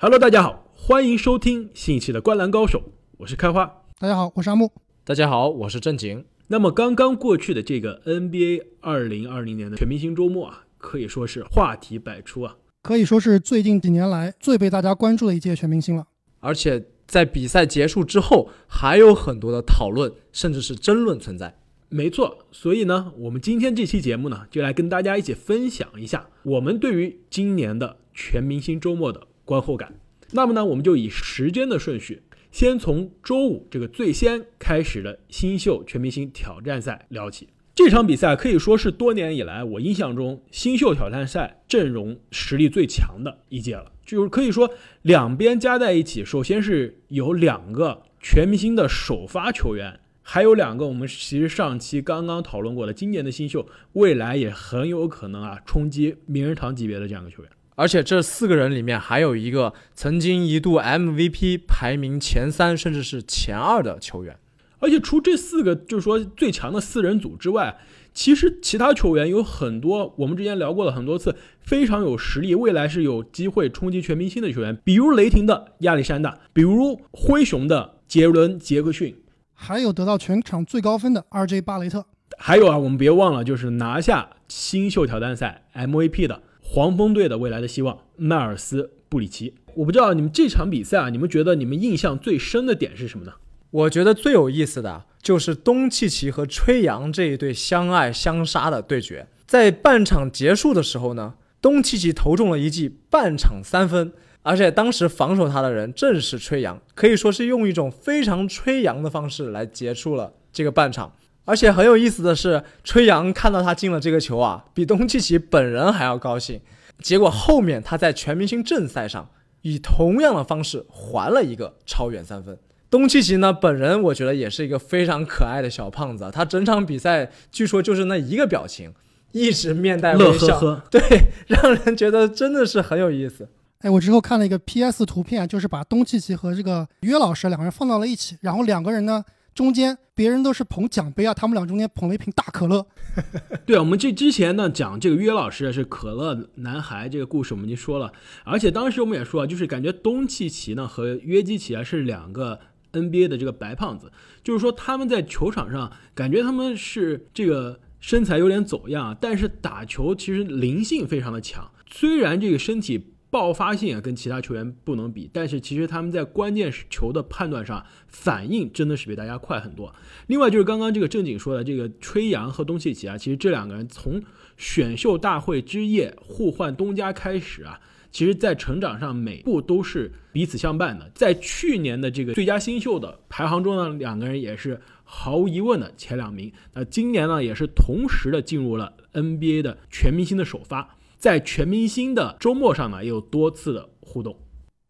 [0.00, 2.78] Hello，大家好，欢迎收听新一期的《灌篮高手》，
[3.16, 3.82] 我是开花。
[3.98, 4.70] 大家好，我是阿木。
[5.02, 6.24] 大家好，我是正经。
[6.46, 16.06] 那么刚刚过去的这个 NBA 二零二零年的全明星周末啊，可以说是话题百出啊，可以说是最近几年来最被大家关注的一届全明星了。
[16.38, 21.58] 而且在比赛结束之后，还有很多的讨论，甚至是争论存在。
[21.88, 29.94] 没错，所以呢，我们今天这期节目呢，就来跟大家一起分享一下我们对于今年的全明星周末的观后感。
[30.32, 32.20] 那么呢，我们就以时间的顺序，
[32.52, 37.48] 先从周五这个最先开始的新秀全明星挑战赛聊起。
[37.74, 44.70] 这场比赛可以说是多年以来我印象中新秀挑战赛阵容实力最强的一届了，就是可以说
[45.00, 50.00] 两边加在一起，首先是有两个全明星的首发球员。
[50.20, 57.50] 还有两个，我们其实上期刚刚讨论过的，今年的新秀，未来也很有可能啊冲击名人堂级别的这样一个球员。
[57.78, 64.36] 而且这四个人里面还有一个曾经一度 MVP 排名前三甚至是前二的球员。
[64.80, 67.78] 而且除这四个就是说最强的四人组之外，
[68.12, 79.16] 其实其他球员有很多，我们之前聊过了很多次，非常有实力，未来是有机会冲击全明星的球员，比如雷霆的亚历山大，比如灰熊的杰伦杰克逊。
[79.54, 82.04] 还有得到全场最高分的 RJ 巴雷特，
[82.38, 89.54] 还有啊，我们别忘了，就是拿下新秀挑战赛 MVP 的黄蜂队的未来的希望迈尔斯布里奇。
[89.74, 93.32] 我不知道你们这场比赛啊，你们觉得你们印象最深的点是什么呢？
[93.70, 99.26] 我觉得最有意思的就是东契奇和吹杨这一对相爱相杀的对决。
[99.46, 104.12] 在半场结束的时候呢，东契奇投中了一记半场三分。
[104.42, 111.12] 而且当时防守他的人正是吹杨，可以说是用一种非常吹杨的方式来结束了这个半场。
[111.48, 116.60] 而且很有意思的是，吹杨看到他进了这个球啊，比东契奇本人还要高兴。
[117.00, 119.30] 结果后面他在全明星正赛上
[119.62, 122.58] 以同样的方式还了一个超远三分。
[122.90, 128.92] 东契奇呢，本人我觉得也是一个非常可爱的小胖子，他整场比赛据说就是那一个表情，
[129.32, 131.00] 一直面带微笑，对，
[131.46, 133.48] 让人觉得真的是很有意思。
[133.78, 139.24] 哎，我之后看了一个 P.S 图片，就是把东契奇和这个约老师两个人放到了一起，然后两个人呢
[139.58, 142.86] 中间别人都是捧奖杯啊，他们俩中间捧了一瓶大可乐。
[143.66, 148.12] 对啊，我们这之前呢讲这个约老师是可乐男孩这个故事，我们已经说了，
[148.44, 152.60] 而且当时我们也说啊，就是感觉东契奇呢和约基奇啊是两个
[152.92, 154.12] NBA 的这个白胖子，
[154.44, 163.14] 就是说他们在球场上感觉他们是这个身材有点走样，但是打球其实灵性非常的强，虽然这个身体。
[163.30, 169.94] 爆发性啊，跟其他球员不能比，但是其实他们在关键球的判断上反应真的是比大家快很多。
[170.28, 174.22] 另外就是刚刚这个正经说的这个吹杨和东契奇啊，其实这两个人从
[174.56, 177.78] 选秀大会之夜互换东家开始啊，
[178.10, 181.10] 其实在成长上每步都是彼此相伴的。
[181.14, 186.50] 在去年的这个最佳新秀的排行中呢，两个人也是毫无疑问的前两名。
[186.72, 190.96] 那今年呢，也是同时的进入了 NBA 的全明星的首发。
[191.18, 194.36] 在全明星的周末上呢，也有多次的互动。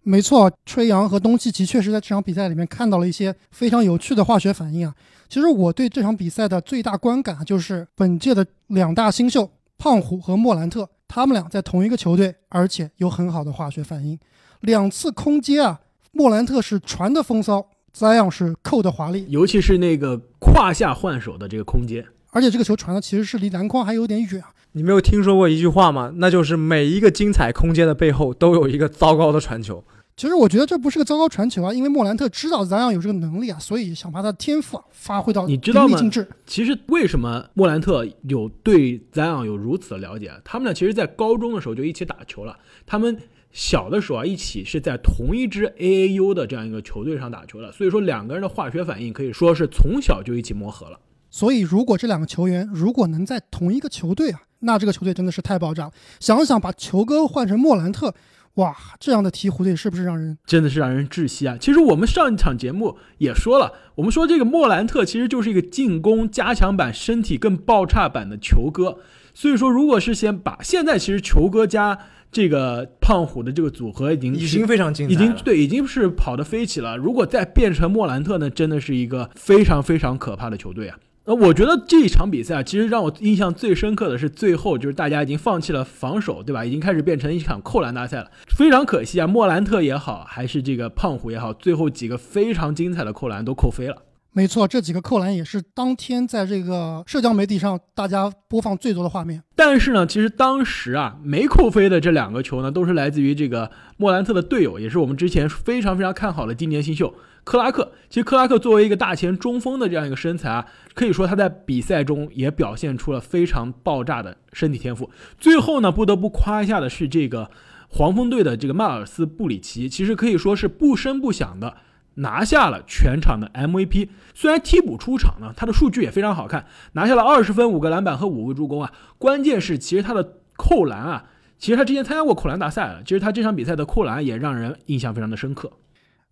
[0.02, 4.94] 没错，吹杨和东契奇确实在这场比赛里面看到了一些非常有趣的化学反应啊。
[5.28, 14.18] 其实我对这场比赛的最大观感就是本届的两大新秀胖虎和莫兰特，他们俩在同一个球队，而且有很好的化学反应。
[14.60, 15.80] 两次空接啊，
[16.12, 24.54] 莫兰特是传的风骚，扎样是扣的华丽，尤其是那个胯下换手的这个空接，而且这个球传的其实是离篮筐还有点远啊。
[24.72, 26.12] 你没有听说过一句话吗？
[26.16, 29.82] 那就是每一个精彩空间的背后都有一个糟糕的传球。
[30.16, 35.96] 其实我觉得这不是个糟糕传球啊，因为莫兰特知道咱样有这个能力啊，所以想把他的天赋啊发挥到你知道吗？
[35.96, 36.26] 尽致。
[36.44, 40.32] 其实为什么莫兰特有对咱样有如此的了解？
[40.44, 42.58] 他们俩其实，在高中的时候就一起打球了。
[42.84, 43.16] 他们
[43.52, 50.98] 小的时候啊，一起是在同一支 AAU 的这样一个球队上打球的，所以说两个人的化学反应可以说是从小就一起磨合了。
[51.30, 54.40] 所以，如果这两个球员如果能在同一个球队啊。
[54.60, 55.92] 那这个球队真的是太爆炸了！
[56.18, 58.12] 想想把球哥换成莫兰特，
[58.54, 61.56] 哇，这样的鹈鹕队是不是让人真的是让人窒息啊？
[61.60, 68.98] 其实我们上一场节目也说了，我们说这个莫兰特其实就是一个进攻加强版、身体更爆炸版的球哥。
[69.32, 71.96] 所以说，如果是先把现在其实球哥加
[72.32, 76.96] 这个胖虎的这个组合已经已经非常精彩，已经对，已经是跑得飞起了。
[76.96, 80.98] 如果再变成莫兰特呢，真的是一个非常非常可怕的球队啊！
[81.28, 86.64] 呃，我觉得这一场比赛啊，其实让我印象最深刻的是最后，就是大家已经放弃了防守，对吧？
[86.64, 88.30] 已经开始变成一场扣篮大赛了。
[88.46, 94.04] 非常可惜啊，莫兰特也好，还是这个胖虎也好，最后几个非常精彩的扣篮都扣飞了。
[94.32, 99.42] 没错，这几个扣篮也是当天在这个社交媒体上大家播放最多的画面。
[99.54, 107.12] 但是呢，其实当时啊，没扣飞的这两个球呢，都是来自于这个莫兰特的队友，也是我们之前非常非常看好的今年新秀
[107.48, 107.92] 克拉克。
[108.10, 115.10] 其实克拉克作为一个大前中锋的这样一个身材啊，可以说他在比赛中也表现出了非常爆炸的身体天赋。
[115.38, 117.50] 最后呢，不得不夸一下的是这个
[117.88, 121.78] 黄蜂队的这个迈尔斯布里奇，其实可以说是不声不响的。
[122.16, 128.92] 拿下了全场的 MVP，虽然替补出场呢，他的数据也非常好看，拿下了二十分、五个篮板和五个助攻啊。
[129.16, 131.24] 关键是，其实他的扣篮啊，
[131.58, 135.72] 其实他之前参加过扣篮大赛了，其实他这场比赛的扣篮也让人印象非常的深刻。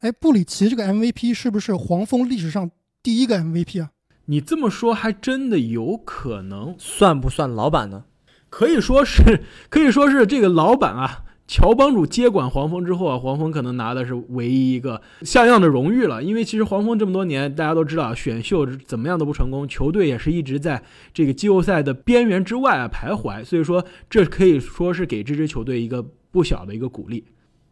[0.06, 2.70] 哎，布里奇这个 MVP 是不是黄蜂历史上
[3.02, 3.90] 第一个 MVP 啊？
[4.26, 8.04] 你这么说还真的有可能，算不算老板呢？
[8.48, 11.24] 可以说是，可以说是这个老板啊。
[11.48, 16.22] 乔帮主接管黄蜂之后啊，黄蜂可能拿的是唯一一个像样的荣誉了。
[16.22, 20.80] 因为其实黄蜂这么多年，大家都知道选秀怎么样都不成功，球队也是一直在
[21.12, 23.44] 这个季后赛的边缘之外啊徘徊。
[23.44, 26.00] 所以说，这可以说是给这支球队一个
[26.30, 27.24] 不小的一个鼓励。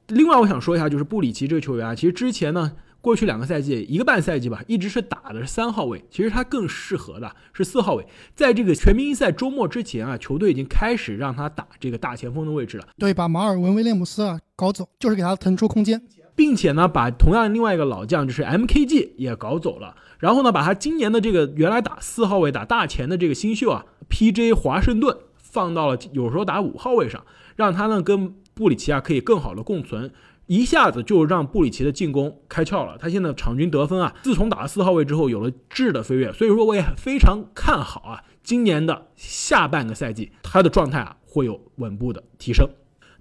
[0.09, 2.73] 另外，我想说一下，就是布里奇这个球员啊，其实之前呢。
[3.05, 6.03] 过去两个赛季，一个半赛季吧，一直是打的是三号位。
[6.09, 8.07] 其实他更适合的是四号位。
[8.35, 12.89] 在这个全明星赛周末之前啊，球队已经开始让他打这个大前锋的位置了。
[12.99, 16.01] 对，把马尔文威廉姆斯啊搞走，就是给他腾出空间，
[16.35, 19.95] 并且呢，把同样另外一个老将就是 MKG 也搞走了。
[20.19, 27.23] 然后呢，把他今年的这个原来打四号位打大前的这个新秀啊，PJ 华盛顿放到了有时候打五号位上，
[27.57, 30.11] 让他呢跟布里奇啊可以更好的共存。
[30.47, 42.69] 一下子就让布里奇的进攻开窍了，他现在场均得分啊，自从打了四号位之后有了质的飞跃，所以说我也非常看好啊，今年的下半个赛季他的状态啊会有稳步的提升。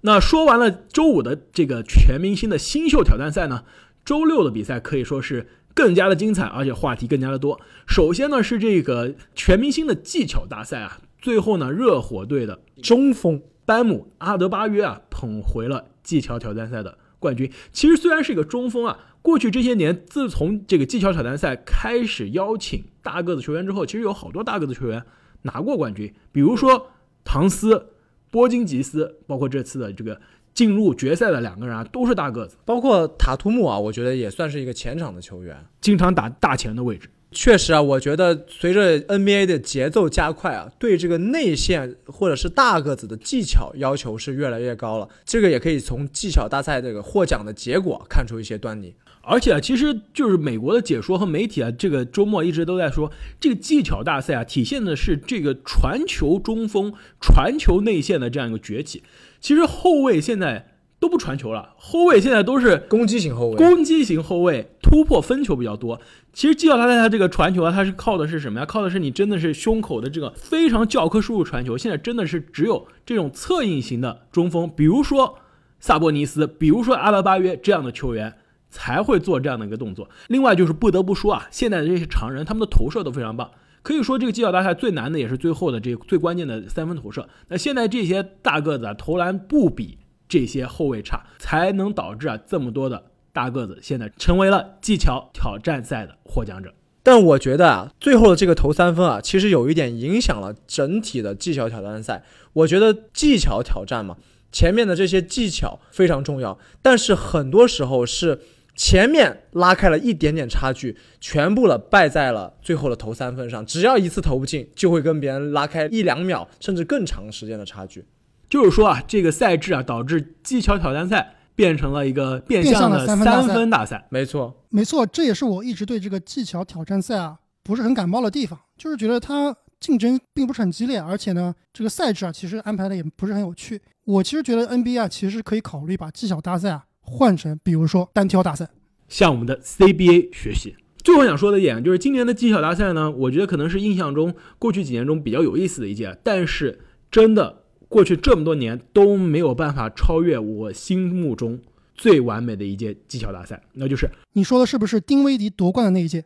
[0.02, 3.64] 那说完了周五的这个全明星的新秀挑战赛呢，
[4.04, 7.58] 周六的比赛可以说是更加的精彩，而且话题更加的多。
[7.86, 16.98] 首先呢是这个全明星的技巧大赛啊，最后呢热火队的中锋班姆阿德巴约啊捧回了技巧挑战赛的。
[17.18, 25.02] 冠军其实虽然是一个中锋啊，过去这些年，自从这个技巧挑战赛开始邀请大个子球员之后，其实有好多大个子球员
[25.42, 26.90] 拿过冠军，比如说
[27.24, 27.94] 唐斯、
[28.30, 30.20] 波金吉斯，包括这次的这个
[30.52, 37.08] 进入决赛的两个人啊，都是大个子，包括塔图姆啊，我觉得也算是一个前场的球员，经常打大前的位置。
[37.34, 45.08] 确实啊，我觉得随着 NBA 的节奏加快啊，对这个内线或者是大个子的技巧要求是越来越高了。
[45.24, 48.94] 这个也可以从技巧大赛这个获奖的结果看出一些端倪。
[49.20, 53.10] 而且啊，其实就是美国的解说和媒体啊，这个周末一直都在说，
[53.40, 59.02] 这个技巧大赛啊，体现的是这个传球中锋、传球内线的这样一个崛起。
[59.40, 60.68] 其实后卫现在。
[61.04, 66.00] 都不传球了，后卫现在都是攻击型后卫，攻击型后卫突破分球比较多。
[66.32, 68.64] 其实基奥他在他这个传球啊，他是靠的是什么呀？
[68.64, 71.76] 靠的是你真的是胸口的这个非常教科书的传球。
[71.76, 75.36] 现在真的是只有这种侧应型的中锋，比如说
[75.78, 78.32] 萨博尼斯，比如说阿拉巴约这样的球员
[78.70, 80.08] 才会做这样的一个动作。
[80.28, 83.50] 另外就是不得不说啊，现在的这些常人他们的投射都非常棒，
[83.82, 87.28] 可以说这个技巧大赛最难的也是最后的这最关键的三分投射。
[87.48, 89.98] 那现在这些大个子啊，投篮不比。
[90.28, 96.72] 这些后卫差，才能导致啊这么多的大个子现在成为了技巧挑战赛的获奖者。
[97.02, 102.24] 但我觉得啊，最后的这个投三分啊，其实有一点影响了整体的技巧挑战赛。
[102.54, 104.16] 我觉得技巧挑战嘛，
[104.50, 108.40] 前面的这些技巧非常重要，但是很多时候是
[108.74, 113.66] 前面拉开了一点点差距，全部了败在了最后的投三分上。
[113.66, 118.06] 只要一次投不进，就会跟别人拉开一两秒甚至更长时间的差距。
[118.54, 124.06] 就是说啊，这个赛制啊，导致技巧挑战赛变成了一个变相的三分大赛。
[124.10, 133.82] 没错，没错，这也是我一直对这个技巧挑战赛啊不是很感冒的地方，就是觉得它竞争并不是很激烈，而且呢，这个赛制啊其实安排的也不是很有趣。
[134.04, 138.68] 我其实觉得 NBA 啊其实可以考虑把技巧大赛啊换成，比如说单挑大赛，
[139.08, 140.76] 向我们的 CBA 学习。
[141.02, 146.78] 最后想说的一点就是，今年的技巧大赛呢，我觉得可能是印象中过去几年中比较有意思的一届，但是
[147.10, 147.63] 真的。
[147.94, 151.60] 过去这么多年都没有办法超越我心目中
[151.94, 156.24] 最完美的一届技巧大赛，那就是你说的是不是丁威迪夺冠的那一届？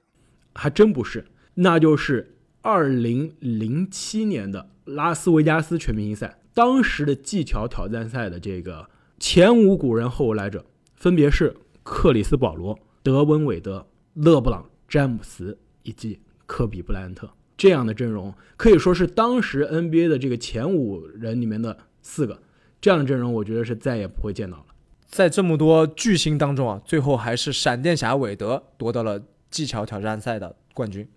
[0.55, 6.41] 还真不是，那就是二零零七年的拉斯维加斯全明星赛。
[6.55, 8.89] 当时的技巧挑战赛的这个
[9.21, 17.29] 前无古人后无来者，分别是克里斯保罗、德文韦德、勒布朗、詹姆斯以及科比布莱恩特。
[17.59, 22.41] 这样的阵容可以说是当时 NBA 的这个前五人里面的四个，
[22.81, 24.65] 这样的阵容我觉得是再也不会见到了。
[25.07, 31.09] 在这么多巨星当中啊，最后还是闪电侠韦德夺得了技巧挑战赛的冠军。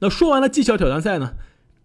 [0.00, 1.34] 那说完了技巧挑战赛呢，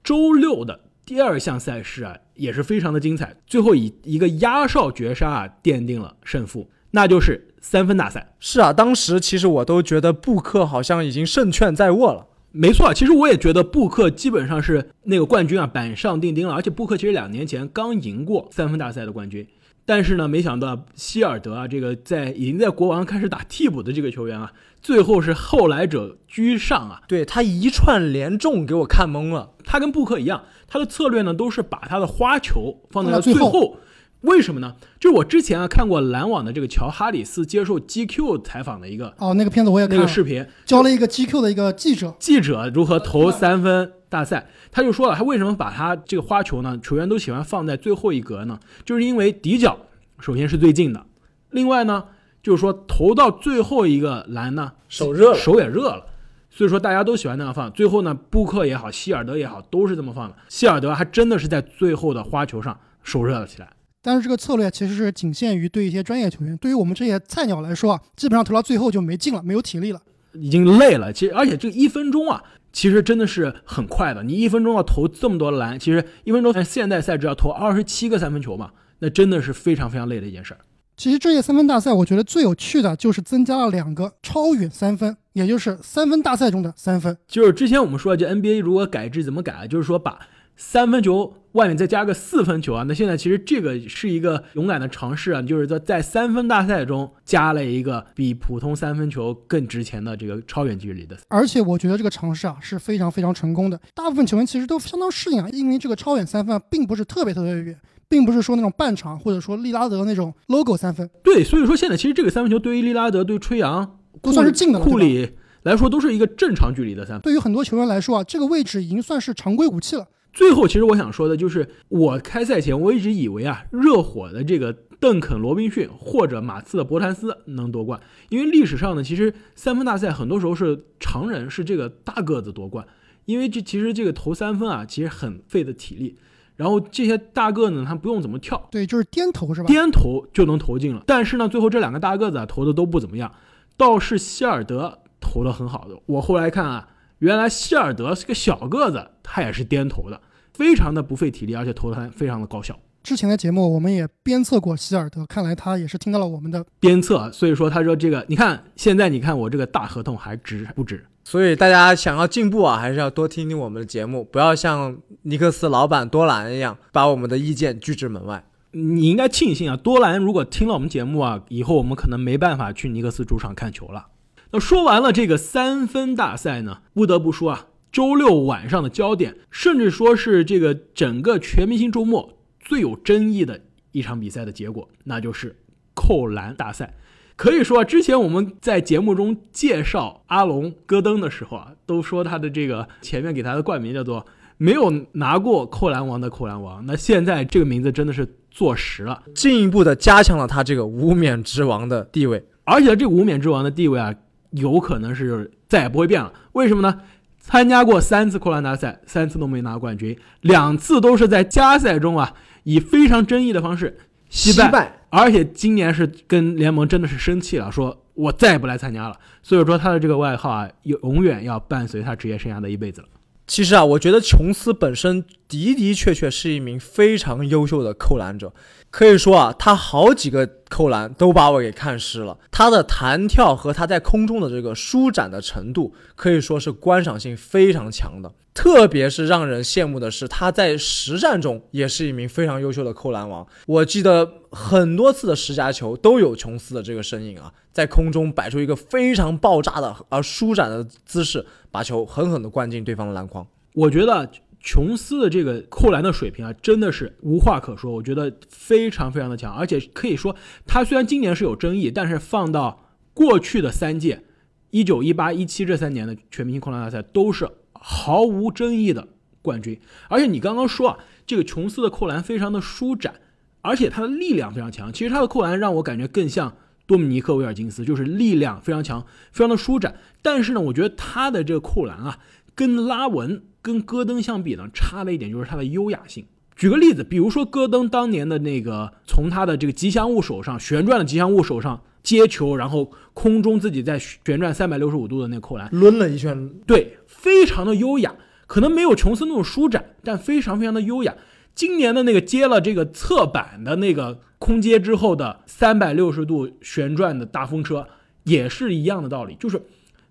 [0.04, 8.34] 周六的第二项赛事啊也是非常的精彩，最后以一个压哨绝杀啊奠定了胜负，那就是三分大赛。
[8.40, 12.28] 是啊，当时其实我都觉得布克好像已经胜券在握了。
[12.56, 16.54] 没错，其实我也觉得布克基本上是那个冠军啊，板上钉钉了。
[16.54, 19.48] 而且布克其实两年前刚赢过三分大赛的冠军，
[19.88, 27.02] 但是呢，没想到希尔德啊，这个在已经在国王开始打替补的这个球员啊，最后是后来者居上啊。
[27.08, 29.50] 对他一串连中给我看懵了。
[29.64, 33.78] 他跟布克一样，他的策略呢都是把他的花球放在了最后。
[34.24, 34.76] 为什么呢？
[35.00, 46.80] 就是我之前啊看过篮网的这个乔哈里斯接受 GQ 采访的一个哦，那个片子我也看那个视频，教了一个 GQ 的一个记者，记者如何投三分大赛，他就说了，他为什么把他这个花球呢？
[46.82, 48.60] 球员都喜欢放在最后一格呢？
[48.86, 49.78] 就是因为底角
[50.20, 51.06] 首先是最近的，
[51.50, 52.06] 另外呢，
[52.42, 56.06] 就是说投到最后一个篮呢，手热，手也热了，
[56.50, 57.70] 所以说大家都喜欢那样放。
[57.74, 60.36] 最后呢，布克也好，希尔德也好，都是这么放的。
[60.48, 63.70] 希尔德还真的是在最后的花球上手热了起来。
[64.06, 70.02] 但是这个策略其实是仅限于对一些专业球员，对于我们这些菜鸟来说啊，基本上投到最后就没劲了，没有体力了，
[70.34, 71.14] 已经累了。
[71.14, 72.44] 其实，而且这一分钟啊，
[72.74, 74.22] 其实真的是很快的。
[74.22, 80.60] 你一分钟要投这么多篮，其实一分钟现代赛制要投二十七个三分球嘛，那真的是非常非常累的一件事儿。
[80.98, 87.18] 其实这届三分大赛，我觉得最有趣的就是增加了两个超远三分，也就是三分大赛中的三分。
[87.26, 90.20] 就是之前我们说，这 NBA 如果改制怎么改，就是说把。
[90.56, 101.16] 三分球外面再加个四分球啊，那现在其实这个是一个勇敢的尝试啊，就是在在三分大赛中加了一个比普通三分球更值钱的这个超远距离的。
[101.30, 107.80] 而且我觉得这个尝试啊是非常非常成功的，大部分球员其实都相当适应啊，因为这个超远三分啊并不是特别特别远，
[108.10, 111.08] 并不是说那种半场或者说利拉德那种 logo 三分。
[111.24, 115.30] 对，所以说现在其实这个三分球对于利拉德、对吹杨都算是近的，库里
[115.62, 117.22] 来说都是一个正常距离的三分。
[117.22, 120.08] 对于很多球员来说啊，这个位置已经算是常规武器了。
[120.34, 132.84] 最后，其实我想说的就是，我开赛前我一直以为啊，热火的这个邓肯·罗宾逊或者马刺的伯坦斯能夺冠，因为历史上呢，其实三分大赛很多时候是常人是这个大个子夺冠，
[133.26, 136.18] 因为这其实这个投三分啊，其实很费的体力，
[136.56, 139.68] 然后这些大个子呢，他不用怎么跳，对，就是颠投是吧？
[139.68, 141.04] 颠投就能投进了。
[141.06, 143.32] 但是呢，最后这两个大个子啊，投的都不怎么样，
[143.78, 146.00] 倒是希尔德投的很好的。
[146.08, 146.88] 我后来看啊。
[147.24, 150.20] 原来希尔德是个小个子，他也是颠投的，
[150.54, 152.78] 非常的不费体力，而且投的还非常的高效。
[153.02, 161.06] 之前的节目我们也鞭策过希尔德，看来他也是听到了我们的鞭策，所以说他说这个，你看现在你看我这个大合同还值不值？
[161.24, 168.44] 所以大家想要进步啊，还是要多听听我们的节目，不要像尼克斯老板多兰一样把我们的意见拒之门外。
[168.72, 174.08] 你应该庆幸啊，多兰如果听了我们节目啊，以后我们可能没办法去尼克斯主场看球了。
[174.54, 183.62] 那说完了这个三分大赛呢，不得不说啊，周六晚上的焦点，甚至说是这个整个全明星周末最有争议的
[183.94, 185.56] 一场比赛的结果，那就是
[185.96, 186.94] 扣篮大赛。
[187.36, 194.24] 可以说，之前我们在节目中介绍阿隆·戈登的时候啊，都说他的这个前面给他的冠名叫做
[194.58, 196.86] “没有拿过扣篮王的扣篮王”。
[196.86, 202.46] 那现在这个名字真的是坐实了，进一步的加强了他这个无冕之王的地位。
[202.66, 204.14] 而且这无冕之王的地位啊。
[204.54, 207.02] 有可能是再也不会变了，为什么呢？
[207.40, 212.34] 参加过三次扣篮大赛，三次都没拿冠军，两次都是在加赛中啊，
[212.64, 213.98] 以非常争议的方式
[214.30, 219.20] 惜败，而且今年是跟联盟真的是生气了，说我再也不来参加了。
[219.42, 223.08] 所以说他的这个外号啊，永远要伴随他职业生涯的一辈子了。
[223.46, 228.54] 其实啊，我觉得琼斯本身的的确确是一名非常优秀的扣篮者。
[228.94, 232.38] 可以说啊，他好几个扣篮都把我给看湿了。
[232.52, 238.32] 他的弹跳和他在空中的这个舒展的程度，可以说是观赏性非常强的。
[238.54, 243.44] 特别是让人羡慕的是，他在实战中也是一名非常优秀的扣篮王。
[243.66, 253.44] 我记得很多次的十佳球都有琼斯的这个身影啊，在空中摆出一个非常爆炸的而舒展的姿势，把球狠狠地灌进对方的篮筐。
[253.74, 254.30] 我觉得。
[254.66, 260.34] 琼斯的这个扣篮的水平啊，真的是无话可说，我觉得非常非常的强，而且可以说，
[260.66, 264.24] 他虽然今年是有争议，但是放到过去的三届，
[264.70, 269.10] 一九、一八、一七这三年的全明星扣篮大赛都是毫无争议的
[269.42, 269.78] 冠军。
[270.08, 273.16] 而且你刚刚说啊，这个琼斯的扣篮非常的舒展，
[273.60, 274.94] 而且他的力量非常强。
[274.94, 276.56] 其实他的扣篮让我感觉更像
[276.88, 279.98] 多米尼克·威尔金斯，就是力量非常强，非常的舒展。
[280.22, 282.20] 但是呢，我觉得他的这个扣篮啊，
[282.56, 283.44] 跟拉文。
[283.64, 286.24] 跟戈登相比呢，差了一点就是他的优雅性。
[286.56, 298.14] 举个例子，比如说戈登当年的那个从他的这个吉祥物手上旋转的吉祥物手上接球，然后空中自己在旋转三百六十五度的那个扣篮，抡了一圈，对，非常的优雅，
[298.46, 301.16] 可能没有琼斯那种舒展，但非常非常的优雅。
[301.56, 307.88] 今年的那个接了这个侧板的那个空接之后的三百六十度旋转的大风车，
[308.26, 309.62] 也是一样的道理，就是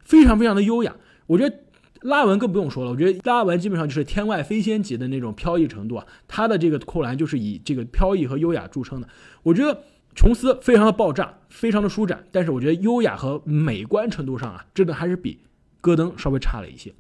[0.05, 0.95] 非常非常的优雅。
[1.27, 1.57] 我觉得
[2.03, 9.09] 拉文更不用说了，我觉得拉文基本上就是天外飞仙级的那种飘逸程度啊，他的这个扣篮就是以这个飘逸和优雅著称的。
[9.43, 9.83] 我觉得
[10.15, 15.41] 琼斯非常的爆炸，非常的舒展，但是我觉得优雅和美观程度上啊，真的还是比
[15.81, 16.93] 戈登稍微差了一些。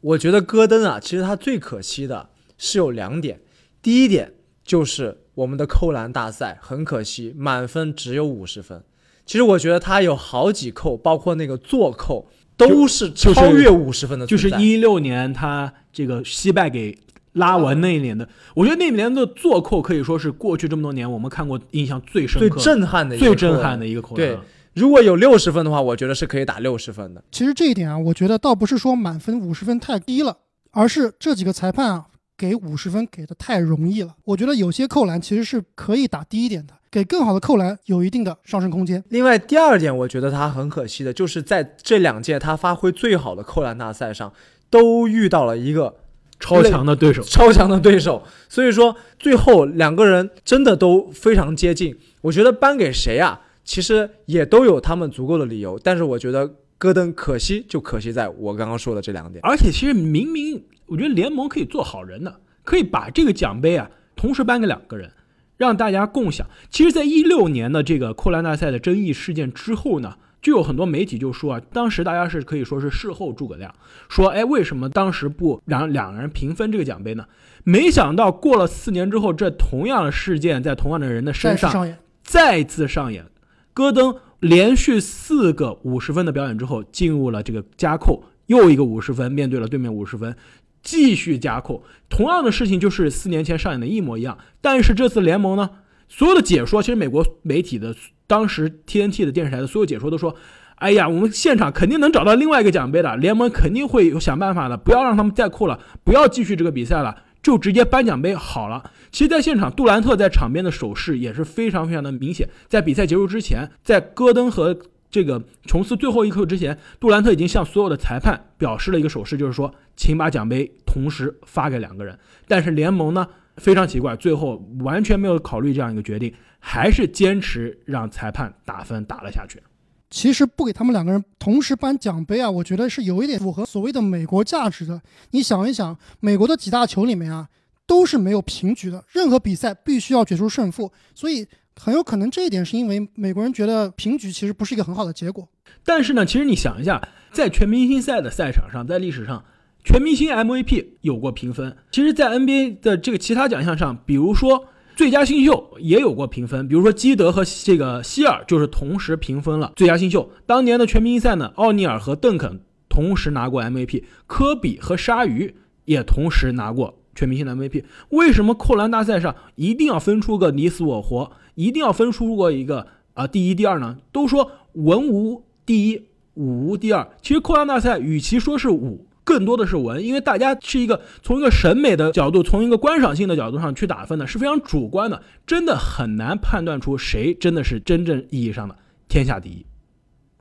[0.00, 3.40] 我觉得戈登啊，其实他最可惜的是有两点。
[3.80, 8.82] 第一点就是我们的扣篮大赛很可惜，满分只有五十分。
[9.24, 12.28] 其实我觉得他有好几扣，包括那个做扣，
[12.68, 14.26] 都是超越五十分的。
[14.26, 16.96] 就是一六年他这个惜败给
[17.34, 24.16] 拉文那一年的，我觉得那一年的做扣可以说是过去这么多年我们看过印象最深刻、最震撼的、最震撼的一个扣篮。
[24.16, 24.38] 对，
[24.74, 27.24] 如果有六十分的话，我觉得是可以打六十分的。
[27.30, 30.36] 其实这一点啊，我觉得倒不是说满分五十分太低了，
[30.72, 32.06] 而是这几个裁判啊。
[32.42, 39.00] 给五十分给的太容易了，我觉得有些扣篮其实是可以打低一点的，给更好的扣篮有一定的上升空间。
[39.10, 44.32] 另外，第二点我觉得他很可惜的就是在这两届他发挥最好的扣篮大赛上，
[44.68, 45.94] 都遇到了一个
[46.40, 48.24] 超强的对手，超强的对手。
[48.48, 51.96] 所以说最后两个人真的都非常接近。
[52.22, 55.78] 我觉得颁给谁啊，其实也都有他们足够的理由。
[55.80, 59.40] 但是我觉得戈登可惜就可惜在我刚刚说的这两点。
[59.44, 60.60] 而且其实明明。
[60.92, 65.10] 我觉得联盟可以做好人的，可以把这个奖杯啊同时颁给两个人，
[65.56, 66.46] 让大家共享。
[66.68, 73.74] 其实，在一六年的这个扣篮大赛的争议事件之后呢，就有很多媒体就说啊，当时大家是可以说是事后诸葛亮，
[74.10, 77.24] 说哎，为什么当时不让两个人平分这个奖杯呢？
[77.64, 83.24] 没想到过了四年之后，这同样的事件在同样的人的身上再次上演。
[83.72, 90.36] 戈登连续四个五十分的表演之后，进入了这个加扣，又一个五十分，面对了对面五十分。
[90.82, 94.36] 继续加扣，同样的事情就是四年前上演的一模一样。
[94.60, 95.70] 但是这次联盟呢，
[96.08, 97.94] 所有的解说，其实美国媒体的
[98.26, 100.34] 当时 TNT 的电视台的所有解说都说
[100.76, 112.48] ：“哎呀，我们现场肯定能找到另外一个奖杯的，联盟肯定会有想办法的，不要让他们再扣了，不要继续这个比赛了，就直接颁奖杯好了。”其实，在现场，杜兰特在场边的手势也是非常非常的明显。
[112.68, 114.76] 在比赛结束之前，在戈登和
[115.12, 122.18] 这个琼斯最后一刻之前，杜兰特已经向所有的裁判表示了一个手势，就是说，请把奖杯同时发给两个人。
[122.48, 129.62] 但是联盟呢非常奇怪，最后完全没有考虑这样一个决定，还是坚持让裁判打分打了下去。
[130.08, 135.02] 其实不给他们两个人同时颁奖杯啊，我觉得是有一点符合所谓的美国价值的。
[135.32, 137.46] 你想一想，美国的几大球里面啊，
[137.86, 141.46] 都是没有平局的，任何比赛必须要决出胜负，所以。
[141.80, 145.48] 很有可能这一点是因为美国人觉得平局其实不是一个很好的结果。
[145.84, 149.44] 但是呢，其实你想一下，在全明星赛的赛场上，在历史上，
[149.82, 151.76] 全明星 MVP 有过评分。
[151.90, 156.68] 其实，在 NBA 的这个其他奖项上，比如说最佳新秀也有过评分。
[156.68, 160.30] 比如说基德和这个希尔就是同时评分了最佳新秀。
[160.46, 165.56] 当年的全明星赛呢，奥尼尔和邓肯同时拿过 MVP，科比和鲨鱼
[165.86, 167.84] 也同时拿过全明星的 MVP。
[168.10, 171.32] 为什么扣篮大赛上一定要分出个你死我活？
[171.54, 173.98] 一定要分出过一个啊，第一、第二呢？
[174.10, 177.08] 都说文无第一，武无第二。
[177.20, 188.76] 其实扣篮大赛与其说是武，更多的是文，因为大家是一个从一个审美的角度，从一个观赏性的角度上去打分的，是非常主观的，真的很难判断出谁真的是真正意义上的
[189.08, 189.66] 天下第一。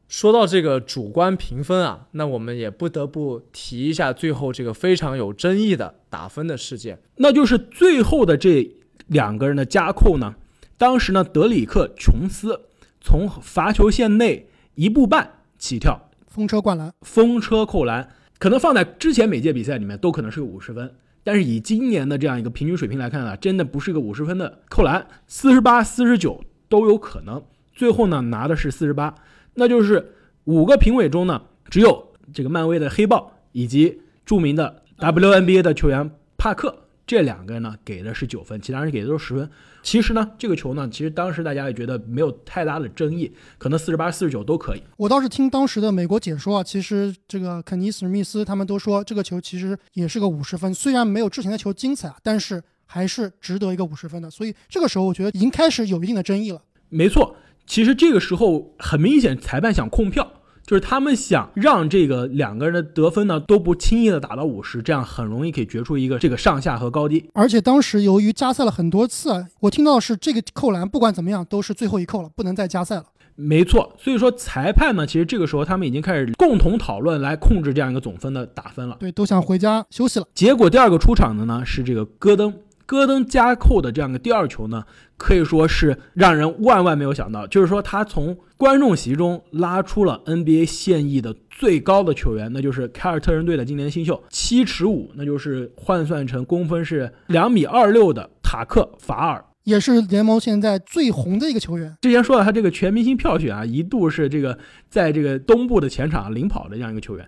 [0.07, 8.69] 说到这个主观评分啊，那我们也不得不提一下最后这个非常有争议的打分的事件，那就是最后的这
[9.07, 10.35] 两个人的加扣呢。
[10.81, 12.59] 当时呢，德里克·琼斯
[12.99, 20.91] 从罚球线内一步半起跳，风车灌篮，风车扣篮，可能放在之前每届比赛里面都可能是个五十分，
[21.23, 27.43] 但是以今年的这样一个平均水平来看啊，真的不是个五十分的扣篮，四十八、四十九都有可能。
[27.75, 29.13] 最后呢，拿的是四十八，
[29.53, 30.13] 那就是
[30.45, 39.47] 五个评委中呢，只有这个漫威的黑豹以及著名的 WNBA 的球员帕克这两个人呢给的是九分，其他人给的都是十分。
[39.83, 44.83] 其实呢，这个球呢，其实当时大家也觉得没有太大的争议，可能四十八、四十九都可以。
[44.97, 54.29] 我倒是听当时的美国解说啊，其实这个肯尼斯·史密斯他们都说这个球其实也是个五十分，虽然没有之前的球精彩啊，但是还是值得一个五十分的。
[54.29, 56.61] 所以这个时候我觉得已经开始有一定的争议了。
[56.89, 60.31] 没错，其实这个时候很明显，裁判想控票。
[60.71, 67.29] 就是他们想让这个两个人的得分呢都不轻易的打到五十，这样很容易可以决出一个这个上下和高低。
[67.33, 73.03] 而且当时由于加赛了很多次啊，我听到是这个扣篮不管怎么样都是最后一扣了，不能再加赛了。
[73.35, 78.95] 没错，所以说裁判呢，其实这个时候他们已经开始共同讨论来控制这样一个总分的打分了。
[78.97, 80.25] 对，都想回家休息了。
[80.33, 82.53] 结果第二个出场的呢是这个戈登，
[82.91, 84.83] 戈登加扣的这样一个第二球呢，
[85.15, 99.45] 可以说是让人万万没有想到，就是说他从观众席中拉出了 NBA 现役的最高的球员，那就是凯尔特人队的今年新秀七尺五，那就是换算成公分是两米二六的塔克法尔。
[99.63, 101.95] 也是联盟现在最红的一个球员。
[102.01, 107.25] 之前说了，他这个全明星票选啊，一度是这个在这个东部的前场领跑的这样一个球员。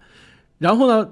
[0.58, 1.10] 然后呢，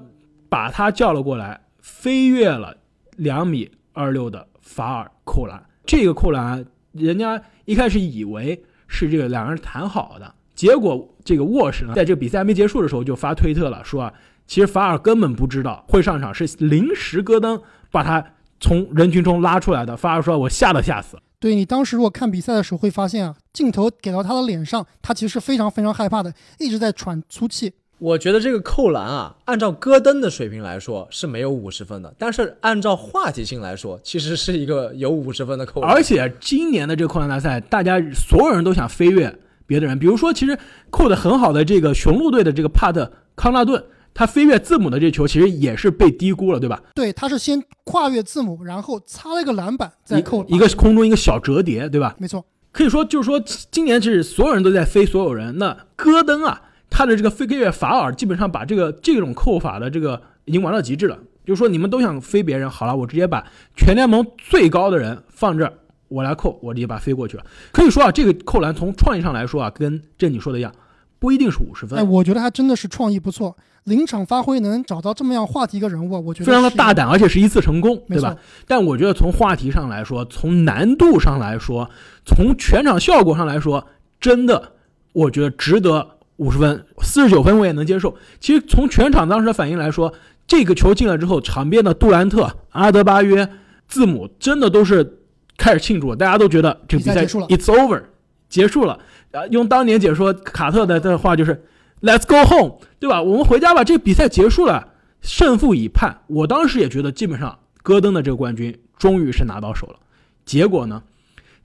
[0.49, 2.75] 把他叫了过来，飞跃了
[3.15, 5.63] 两米二六的法尔扣篮。
[5.85, 14.13] 这个扣篮，人家一开始以为是这个两个人谈好的，结果这个沃什呢，在这个比赛还没结束的时候就发推特了，说啊，
[14.47, 18.25] 其实法尔根本不知道会上场，是临时戈登把他。
[18.63, 21.17] 从人群中拉出来的，反而说我吓都吓死。
[21.39, 27.73] 对你当时如果看比赛的时候会发现啊，镜头给到他的脸上，他其实非常非常害怕的，一直在喘粗气。
[28.01, 35.91] 我觉得这个扣篮啊，按照戈登的水平来说是没有五十分的，但是按照话题性来说，其实是一个有五十分的扣篮。
[35.91, 39.37] 而且今年的这个扣篮大赛，大家所有人都想飞跃
[39.67, 40.57] 别的人，比如说其实
[40.89, 43.83] 扣的很好的这个雄鹿队的这个帕特康纳顿。
[44.13, 46.81] 他飞跃字母的这球其实也是被低估了，对吧？
[46.93, 52.13] 对，他是先跨越字母，然后擦了一个篮板再扣一个空中一个小折叠，对吧？
[52.19, 53.39] 没错，可以说就是说
[53.71, 55.57] 今年是所有人都在飞所有人。
[55.57, 61.17] 那戈登啊，他的这个飞跃法尔基本上把这个这种扣法的这个已经玩到极致了。
[61.43, 63.43] 就是说你们都想飞别人，好了，我直接把
[63.75, 65.73] 全联盟最高的人放这儿，
[66.07, 67.43] 我来扣，我直接把飞过去了。
[67.71, 70.71] 可以说啊，这个扣篮从创意上来说啊，跟这你说的一样，
[71.17, 71.97] 不一定是五十分。
[71.97, 73.57] 哎，我觉得他真的是创意不错。
[73.85, 78.37] 临场发挥能找到这么样话题一个人物，我觉得非常的大胆，而且是一次成功，对吧？
[78.67, 81.89] 但我觉得从话题上来说，从难度上来说，
[82.23, 83.87] 从全场效果上来说，
[84.19, 84.73] 真的，
[85.13, 86.07] 我觉得值得
[86.41, 88.17] 五十分，四十九分我也能接受。
[88.39, 90.11] 其实从全场当时的反应来说，
[90.47, 93.47] 这个球进了之后，场边的杜兰特、阿德巴约、
[93.87, 95.19] 字母真的都是
[95.55, 98.01] 开始庆祝，大家都觉得这个比赛结束了 it's over
[98.49, 98.99] 结束了。
[99.31, 101.63] 啊，用当年解说卡特的的话就是。
[102.03, 103.21] Let's go home，对吧？
[103.21, 103.83] 我们回家吧。
[103.83, 104.87] 这个比赛结束了，
[105.21, 106.21] 胜负已判。
[106.25, 109.97] 我当时也觉得，基本上戈登的这个冠军终于是拿到手了。
[110.43, 111.03] 结果呢？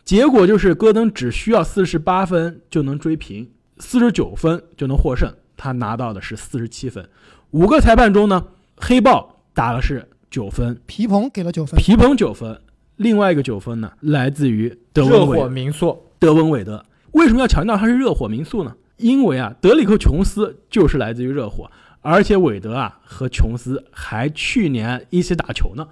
[0.04, 5.32] 结果就是戈登只需要四十八分就能追平，四十九分就能获胜。
[5.56, 7.08] 他拿到的是四十七分。
[7.52, 8.44] 五个裁判中呢，
[8.76, 12.60] 黑豹打的是九分，皮蓬给了九分，皮蓬九分。
[12.96, 16.84] 另外一个九分呢，来自于德文热火民宿，德文韦德。
[17.12, 18.74] 为什么要强调他是热火民宿呢？
[18.98, 25.86] 因为啊，德里克·琼斯就是来自于热火，而且韦德啊和琼斯还去年一起打球呢，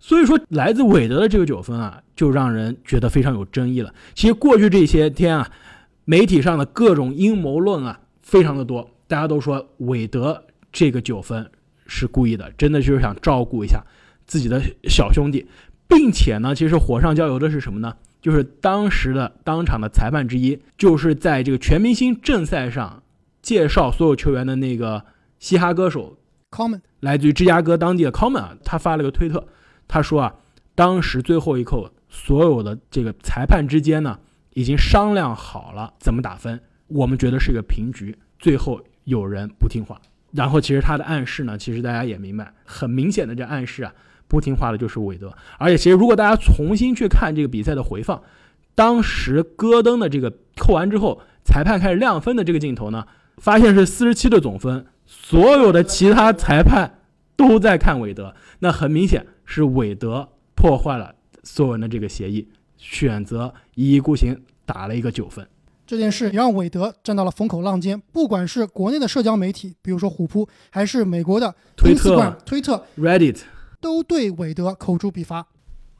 [0.00, 3.92] 所以说来自韦德的这个九分啊，就让人觉得非常有争议了。
[4.14, 5.48] 其实过去这些天啊，
[6.10, 10.42] 媒体上的各种阴谋论啊，非常的多，大家都说韦德
[10.72, 11.50] 这个九分
[11.86, 13.84] 是故意的，真的就是想照顾一下
[14.26, 15.46] 自己的小兄弟，
[15.86, 17.94] 并且呢，其实火上浇油的是什么呢？
[18.22, 23.02] 就是当时的当场的裁判之一，就是在这个全明星正赛上
[23.42, 25.04] 介绍所有球员的那个
[25.38, 26.16] 嘻哈歌手
[26.50, 29.46] Common，来自于芝加哥当地的 Common 啊，他发了个推特，
[29.86, 30.34] 他说啊，
[30.74, 34.18] 当时最后一扣，所有的这个裁判之间呢，
[34.54, 40.00] 已经商量好了怎么打分，我们觉得是个平局，最后有人不听话，
[40.32, 43.92] 然后其实他的暗示呢，其实大家也明白，很明显的这暗示啊。
[44.30, 48.22] 不听话的就是韦德，而且其实如果大家重新去看这个比赛的回放，
[48.74, 53.06] 当时戈登的这个扣完之后，裁判开始亮分的这个镜头呢，
[53.38, 56.98] 发现是四十七的总分，所有的其他裁判
[57.36, 65.46] 都在看韦德，那很明显是韦德破坏了所有人的这个协议，选择一意孤行打了一个九分。
[65.86, 73.40] 这件事也让韦德站到了风口浪尖，不管是国内的社交媒体，比如说虎扑，还是美国的推特、推特、Reddit。
[73.80, 75.46] 都对韦德口诛笔伐。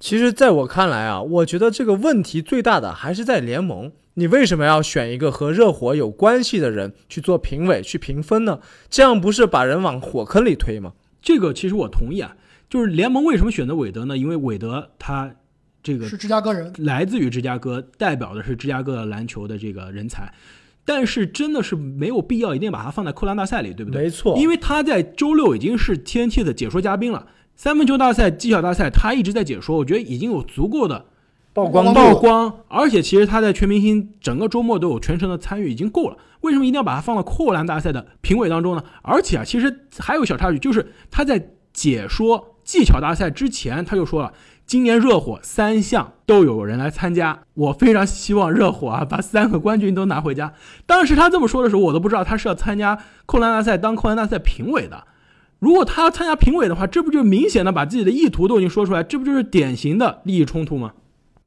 [0.01, 3.91] 其实，在我看来啊，我觉得这个问题最大的还是在联盟。
[4.15, 8.61] 你为什么要选一个和热火有关系的人去做评委、去评分呢？
[8.91, 10.93] 这样不是把人往火坑里推吗？
[11.23, 12.37] 这个其实我同意啊。
[12.69, 14.19] 就是联盟为什么选择韦德呢？
[14.19, 15.35] 因为韦德他
[15.89, 20.31] 这个是芝加哥人，来自于芝加哥，代表的是芝加哥篮球的这个人才。
[20.85, 24.03] 但是真的是没有必要一定把他放在扣篮大赛里，对不对？
[24.03, 27.27] 没错，因为他在周六已经是 TNT 的解说嘉宾了。
[27.57, 31.07] 三分球大赛、技巧大赛，他一直在解说，我觉得已经有足够的
[31.55, 36.17] 曝光曝光，而且其实他在全明星整个周末都有全程的参与，已经够了。
[36.43, 38.85] 为什么一定要把他放到扣篮大赛的评委当中呢？
[39.03, 44.33] 而且啊，其实还有小插曲，就是他在解说技巧大赛之前，他就说了，
[44.69, 50.53] 今年热火三项都有人来参加，我非常希望热火啊把三个冠军都拿回家。
[50.85, 55.07] 当时他这么说的时候，我都不知道他是要参加扣篮大赛当扣篮大赛评委的。
[55.59, 60.93] 如果他参加评委的话，这不就明显的把自己的意图都已经说出来，这不就是典型的利益冲突吗？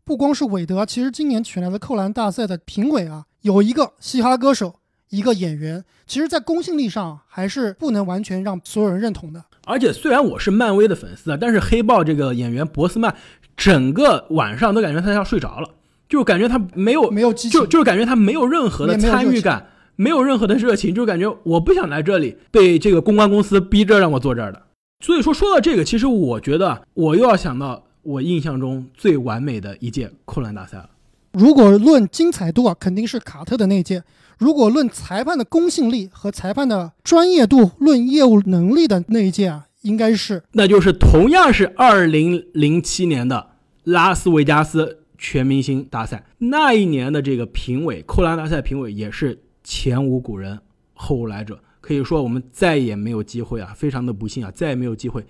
[0.03, 4.73] 不光是韦德，其实今年选来的扣篮大赛的评委啊，有一个嘻哈歌手，
[5.09, 9.45] 一个演员，其实在公信力上还是不能完全让所有人认同的。
[9.71, 13.15] 而且虽然我是漫威的粉丝啊，但是黑豹这个演员博斯曼，
[13.55, 15.69] 整个晚上都感觉他要睡着了，
[16.09, 24.61] 就感觉他没有没有激情就就是感觉他没有任何的参与感，没有任何的热情，就感觉我不想来这里，被这个公关公司逼着让我坐这儿的。
[24.99, 30.89] 所以说说到这个，其实我觉得我又要想到我印象中最完美的一届扣篮大赛了。
[31.31, 34.01] 如果论精彩度啊，肯定是卡特的那届；
[34.37, 40.43] 如果论裁判的公信力和裁判的专业度、论业务能力的那一届啊，应该是。
[40.51, 43.51] 那就是同样是二零零七年的
[43.83, 50.59] 拉斯维加斯全明星大赛，那一年的这个评委扣篮大赛评委也是前无古人
[50.93, 55.25] 后无来者，可以说我们再也没有机会啊，非常的不幸啊，再也没有机会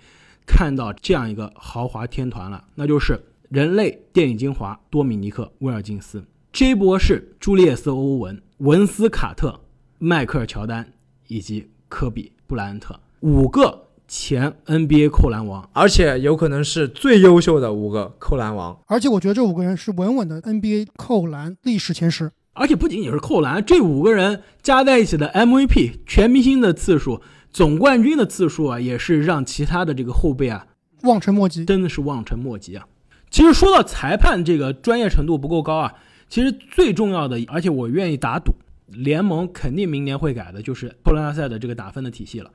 [0.46, 9.60] 看到这样一个豪华天团了，那就是人类电影精华多米尼克威尔金斯、J 博士、朱利叶斯欧文、文斯卡特、
[9.98, 10.94] 迈克尔乔丹
[11.28, 15.68] 以及科比布莱恩特五个前 NBA 扣篮王。
[15.74, 18.80] 而且有可能是最优秀的五个扣篮王。
[18.86, 22.32] 而且我觉得这五个人是稳稳的 NBA 扣篮历史前十。
[22.54, 30.66] 而且不仅仅是扣篮，这五个人加在一起的 MVP 全明星的次数、总冠军的次数啊，也是让其他的这个后辈啊，
[31.02, 31.66] 望尘莫及。
[31.66, 32.86] 真的是望尘莫及啊。
[33.32, 35.94] 其实说到裁判这个专业程度不够高啊，
[36.28, 38.52] 其实最重要的，而且我愿意打赌，
[38.88, 42.50] 联盟肯定明年会改的，就是扣篮大赛的这个打分的体系了。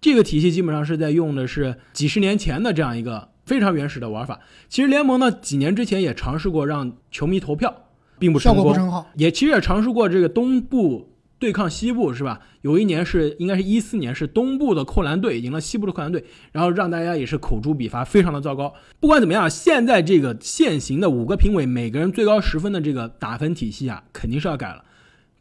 [0.00, 4.38] 这个体系基本上是在用的是几十年前的这样一个非常原始的玩法。
[4.68, 7.74] 其实联盟呢几年之前也尝试过让球迷投票，
[8.18, 9.04] 并不成功。
[9.16, 12.38] 也其实也尝试过这个东部对抗西部，是吧？
[12.60, 16.22] 有一年是应该是一四年，是东部的扣篮队赢了西部的扣篮队，
[16.52, 18.72] 然后让大家也是口诛笔伐，非常的糟糕。
[19.00, 24.84] 不管怎么样，现在这个现行的五个评委每个人最高十分的这个打分体系啊，肯定是要改了。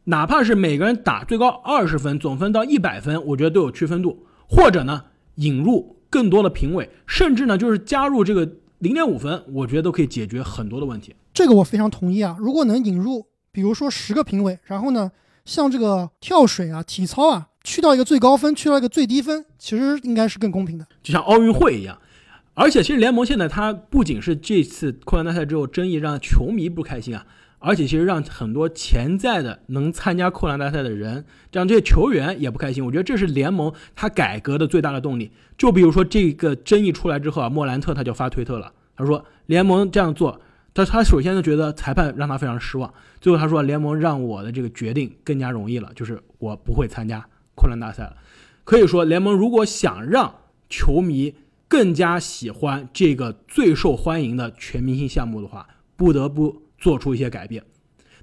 [0.06, 4.26] 哪怕是每个人打最高二十分，总分到一百分，我觉得都有区分度。
[4.48, 5.04] 或者呢，
[5.36, 11.14] 引入更多的评委，甚至呢就是加入这个零点五分，我觉得都可以解决很多的问题。
[11.34, 12.36] 这个我非常同意啊！
[12.40, 15.12] 如果能引入，比如说十个评委，然后呢，
[15.50, 20.86] 像这个跳水啊、体操啊，去到一个最高分，去到一个最低分，其实应该是更公平的。
[21.02, 21.98] 就像奥运会一样。
[22.54, 27.26] 而且其实联盟现在它不仅是这次扣篮大赛之后争议让球迷不开心啊，
[27.58, 32.86] 而且其实让很多潜在的能参加扣篮大赛的人，让这些球员也不开心。
[32.86, 35.32] 我觉得这是联盟它改革的最大的动力。
[35.58, 40.40] 就比如说这个争议出来之后啊，莫兰特他就发推特了，他说联盟这样做，
[40.74, 48.16] 他他首先就觉得裁判让他非常失望，最后他说联盟让我的这个决定更加容易了，就是我不会参加扣篮大赛了。
[48.64, 50.34] 可以说，联盟如果想让
[50.70, 51.34] 球迷
[51.68, 57.64] 更加喜欢这个最受欢迎的全明星项目的话，不得不做出一些改变。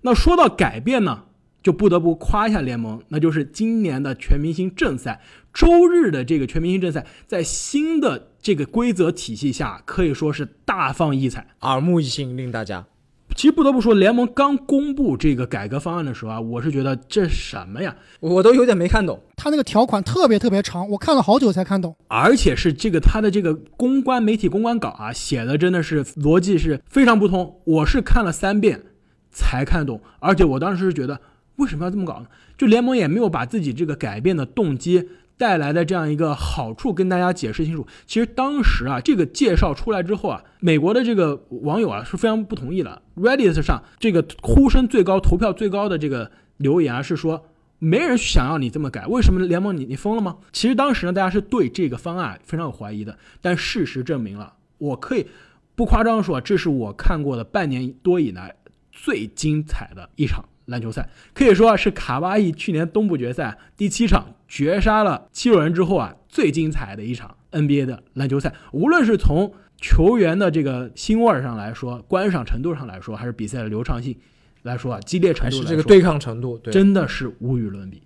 [0.02, 1.24] 那说到改变呢，
[1.62, 5.20] 就不得不夸一下联盟，那就是今年的全明星正赛，
[5.52, 11.48] 周日的这个全明星正赛，在新的这个规则体系下，可以说是大放异彩。
[11.62, 12.86] 耳目一新，令大家
[13.34, 17.96] 其实不得不说，联盟刚公布这个改革方案的时候啊，我是觉得这什么呀？
[18.20, 19.20] 我都有点没看懂。
[19.34, 21.96] 他那个条款特别特别长，我看了好久才看懂。
[22.06, 27.60] 而且是这个他的这个公关媒体公关稿啊，写的真的是逻辑是非常不通。
[27.64, 28.80] 我是看了三遍
[29.28, 31.20] 才看懂，而且我当时是觉得
[31.56, 32.26] 为什么要这么搞呢？
[32.56, 37.86] 就联盟也没有把自己这个改变的动机带来的这样一个好处跟大家解释清楚。
[38.06, 43.02] 其实当时啊，这个介绍出来之后啊，美国的这个网友啊是非常不同意的。
[43.16, 47.46] Reddit 上这个呼声最高、投票最高的这个留言啊是说。
[47.78, 50.38] 没人想要你这么改，为什么联盟你你疯了吗？
[50.50, 55.26] 其实当时呢，大家是对这个方案非常有怀疑的，但事实证明了，我可以
[55.74, 58.56] 不夸张说，这是我看过的半年多以来
[58.90, 74.16] 最精彩的一场篮球赛，可以说啊是卡哇伊去年东部决赛第七场绝杀了七六人之后啊最精彩的一场 NBA 的篮球赛，无论是从球员的这个腥味儿上来说，观赏程度上来说，还是比赛的流畅性
[74.62, 78.02] 来说啊，激烈程度这个对抗程度，对，真的是无与伦比。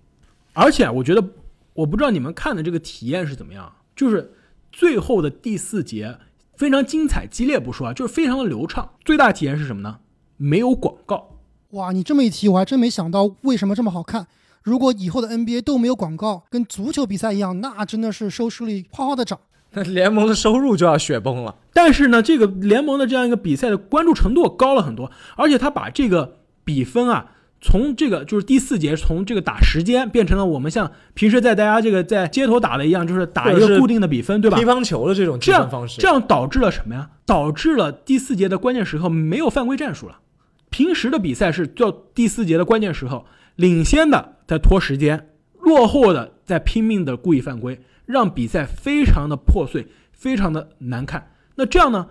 [0.53, 1.25] 而且我觉得，
[1.75, 4.33] 我不知道你们看的这个体验是怎么样，就是
[4.73, 6.18] 最后的第四节
[6.57, 8.90] 非常精彩激烈不说啊，就是非常的流畅。
[9.05, 10.01] 最大体验是什么呢？
[10.37, 11.30] 没有广告。
[11.70, 14.26] 哇，你这么一提，我还真没想到为什么这么好看。
[14.62, 19.38] 如果以后的 NBA 都没有广告，跟足球比赛一样，那真的是收视率哗哗的涨。
[19.72, 21.54] 那联盟的收入就要雪崩了。
[21.72, 27.26] 但是呢，这个联盟的这样一个比赛的关注程度高了很多，而且他把这个比分啊，
[27.61, 34.59] 从这个就是第四节从这个打时间变成了我们像平时在大家这个在街头打的一样，就是打一个固定的比分，对吧？
[34.59, 37.09] 乒乓球的这种计这样方式，这样导致了什么呀？
[37.24, 40.18] 导致了第四节的关键时刻没有犯规战术了。
[40.81, 51.33] 平时的比赛是到第四节的关键时候，领先的在拖时间，落后的在拼命的故意犯规，让比赛非常的破碎，非常的难看。
[51.57, 52.07] 那这样呢，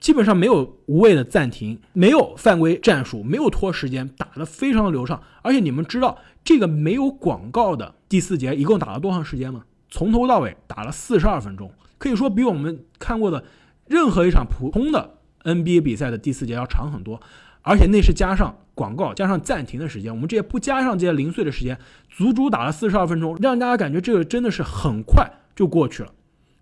[0.00, 5.22] 基本上没有无谓的暂停，没有犯规战术，没有拖时间，打得非常的流畅。
[5.42, 9.64] 而且你们知道这个没有广告的第四节一共打了多长时间吗？
[9.90, 13.44] 从头到尾打了四十二分钟，可以说比我们看过的
[13.86, 17.20] 任何一场普通的 NBA 比赛的第四节要长很多。
[17.62, 26.12] 而且那是加上广告、加上暂停的时间，我们这些不加上这些零碎的时间，足足打了四十二分钟，让大家感觉这个真的是很快就过去了。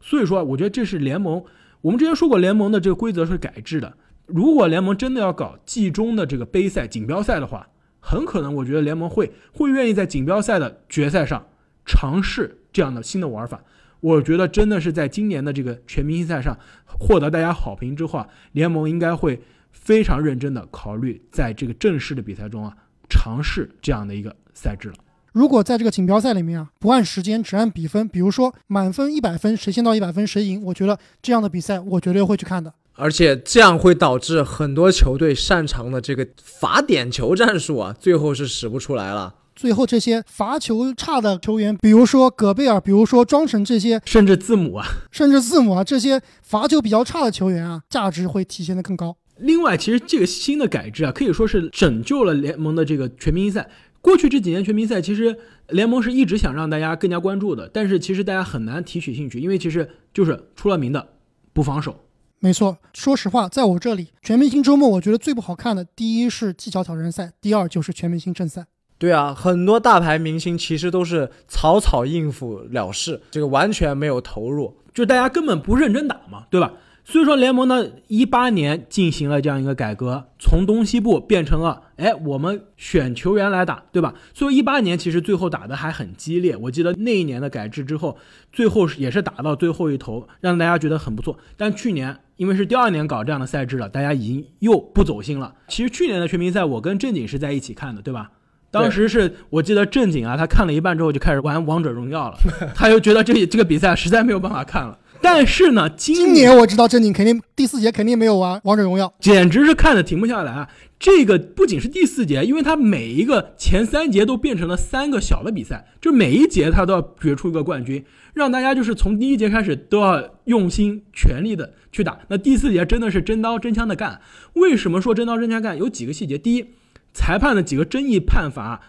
[0.00, 1.44] 所以说，我觉得这是联盟，
[1.80, 3.96] 我们之前说过，联盟的这个规则是改制的。
[4.26, 7.68] 如果联盟真的要搞季中的这个杯赛、锦标赛的话，
[8.00, 11.46] 很可能我觉得联盟会会愿意在锦标赛的决赛上
[11.86, 13.62] 尝试这样的新的玩法。
[14.00, 16.56] 我觉得真的是在今年的这个全明星赛上
[16.86, 19.40] 获得大家好评之后啊，联盟应该会
[19.88, 22.76] 非常认真的考虑在这个正式的比赛中啊
[23.08, 24.94] 尝试这样的一个赛制了。
[25.32, 32.70] 如果在这个锦标赛里面啊，不按时间，只按比分，比如说满分一百分，谁先到一百分谁赢，我觉得这样的比赛我绝对会去看的。
[32.96, 39.36] 而且这样会导致很多球队擅长的这个罚点球战术啊，最后是使不出来了。
[39.56, 49.16] 最后这些罚球差的球员，比如说戈贝尔，比如说庄神这些，甚至字母啊，甚至字母啊这些罚球比较差的球员啊，价值会体现的更高。
[49.38, 53.68] 另外，其实这个新的改制啊，可以说是拯救了联盟的这个全明星赛。
[54.00, 55.36] 过去这几年全明星赛，其实
[55.68, 61.08] 联盟是一直想让大家更加关注的，但是其实大家很难提取兴趣，因为其实就是出了名的
[61.52, 62.04] 不防守。
[62.40, 68.66] 没错，说实话，在我这里，全明星周末我觉得最不好看的，第一是技巧挑战赛，第二就是全明星正赛。
[68.96, 74.76] 对啊，很多大牌明星其实都是草草应付了事，这个完全没有投入。
[74.94, 76.72] 就大家根本不认真打嘛，对吧？
[77.10, 84.12] 所以说联盟呢，一八年进行了这样一个改革，从东西部变成了，哎，我们选球员来打，对吧？
[84.34, 88.18] 所以一八年其实最后打的还很激烈，我记得那一年的改制之后，
[88.52, 91.38] 最后也是打到最后一头，让大家觉得很不错。
[91.56, 95.54] 但去年因为是第二年搞这样的赛制了，大家已经又不走心了。
[95.66, 98.32] 其实去年的全明星赛，我跟正经是在一起看的，对吧？
[98.70, 102.36] 当时是我记得正经啊，他看了一半之后就开始玩王者荣耀了，
[102.74, 104.98] 他又觉得这这个比赛实在没有办法看了。
[105.20, 110.68] 但是呢，今今年我知道正经肯定第四节肯定没有玩王者荣耀，简直是看的停不下来啊！
[110.98, 118.04] 这个不仅是第四节，因为它每一个前三节都变成了三个小的比赛，就每一节它都要决出一个冠军，
[118.34, 122.18] 让大家就是从第一节开始都要用心全力的去打。
[122.28, 124.20] 那第四节真的是真刀真枪的干。
[124.54, 125.78] 为什么说真刀真枪干？
[125.78, 126.36] 有几个细节。
[126.36, 126.66] 第一，
[127.12, 128.80] 裁判的几个争议判罚。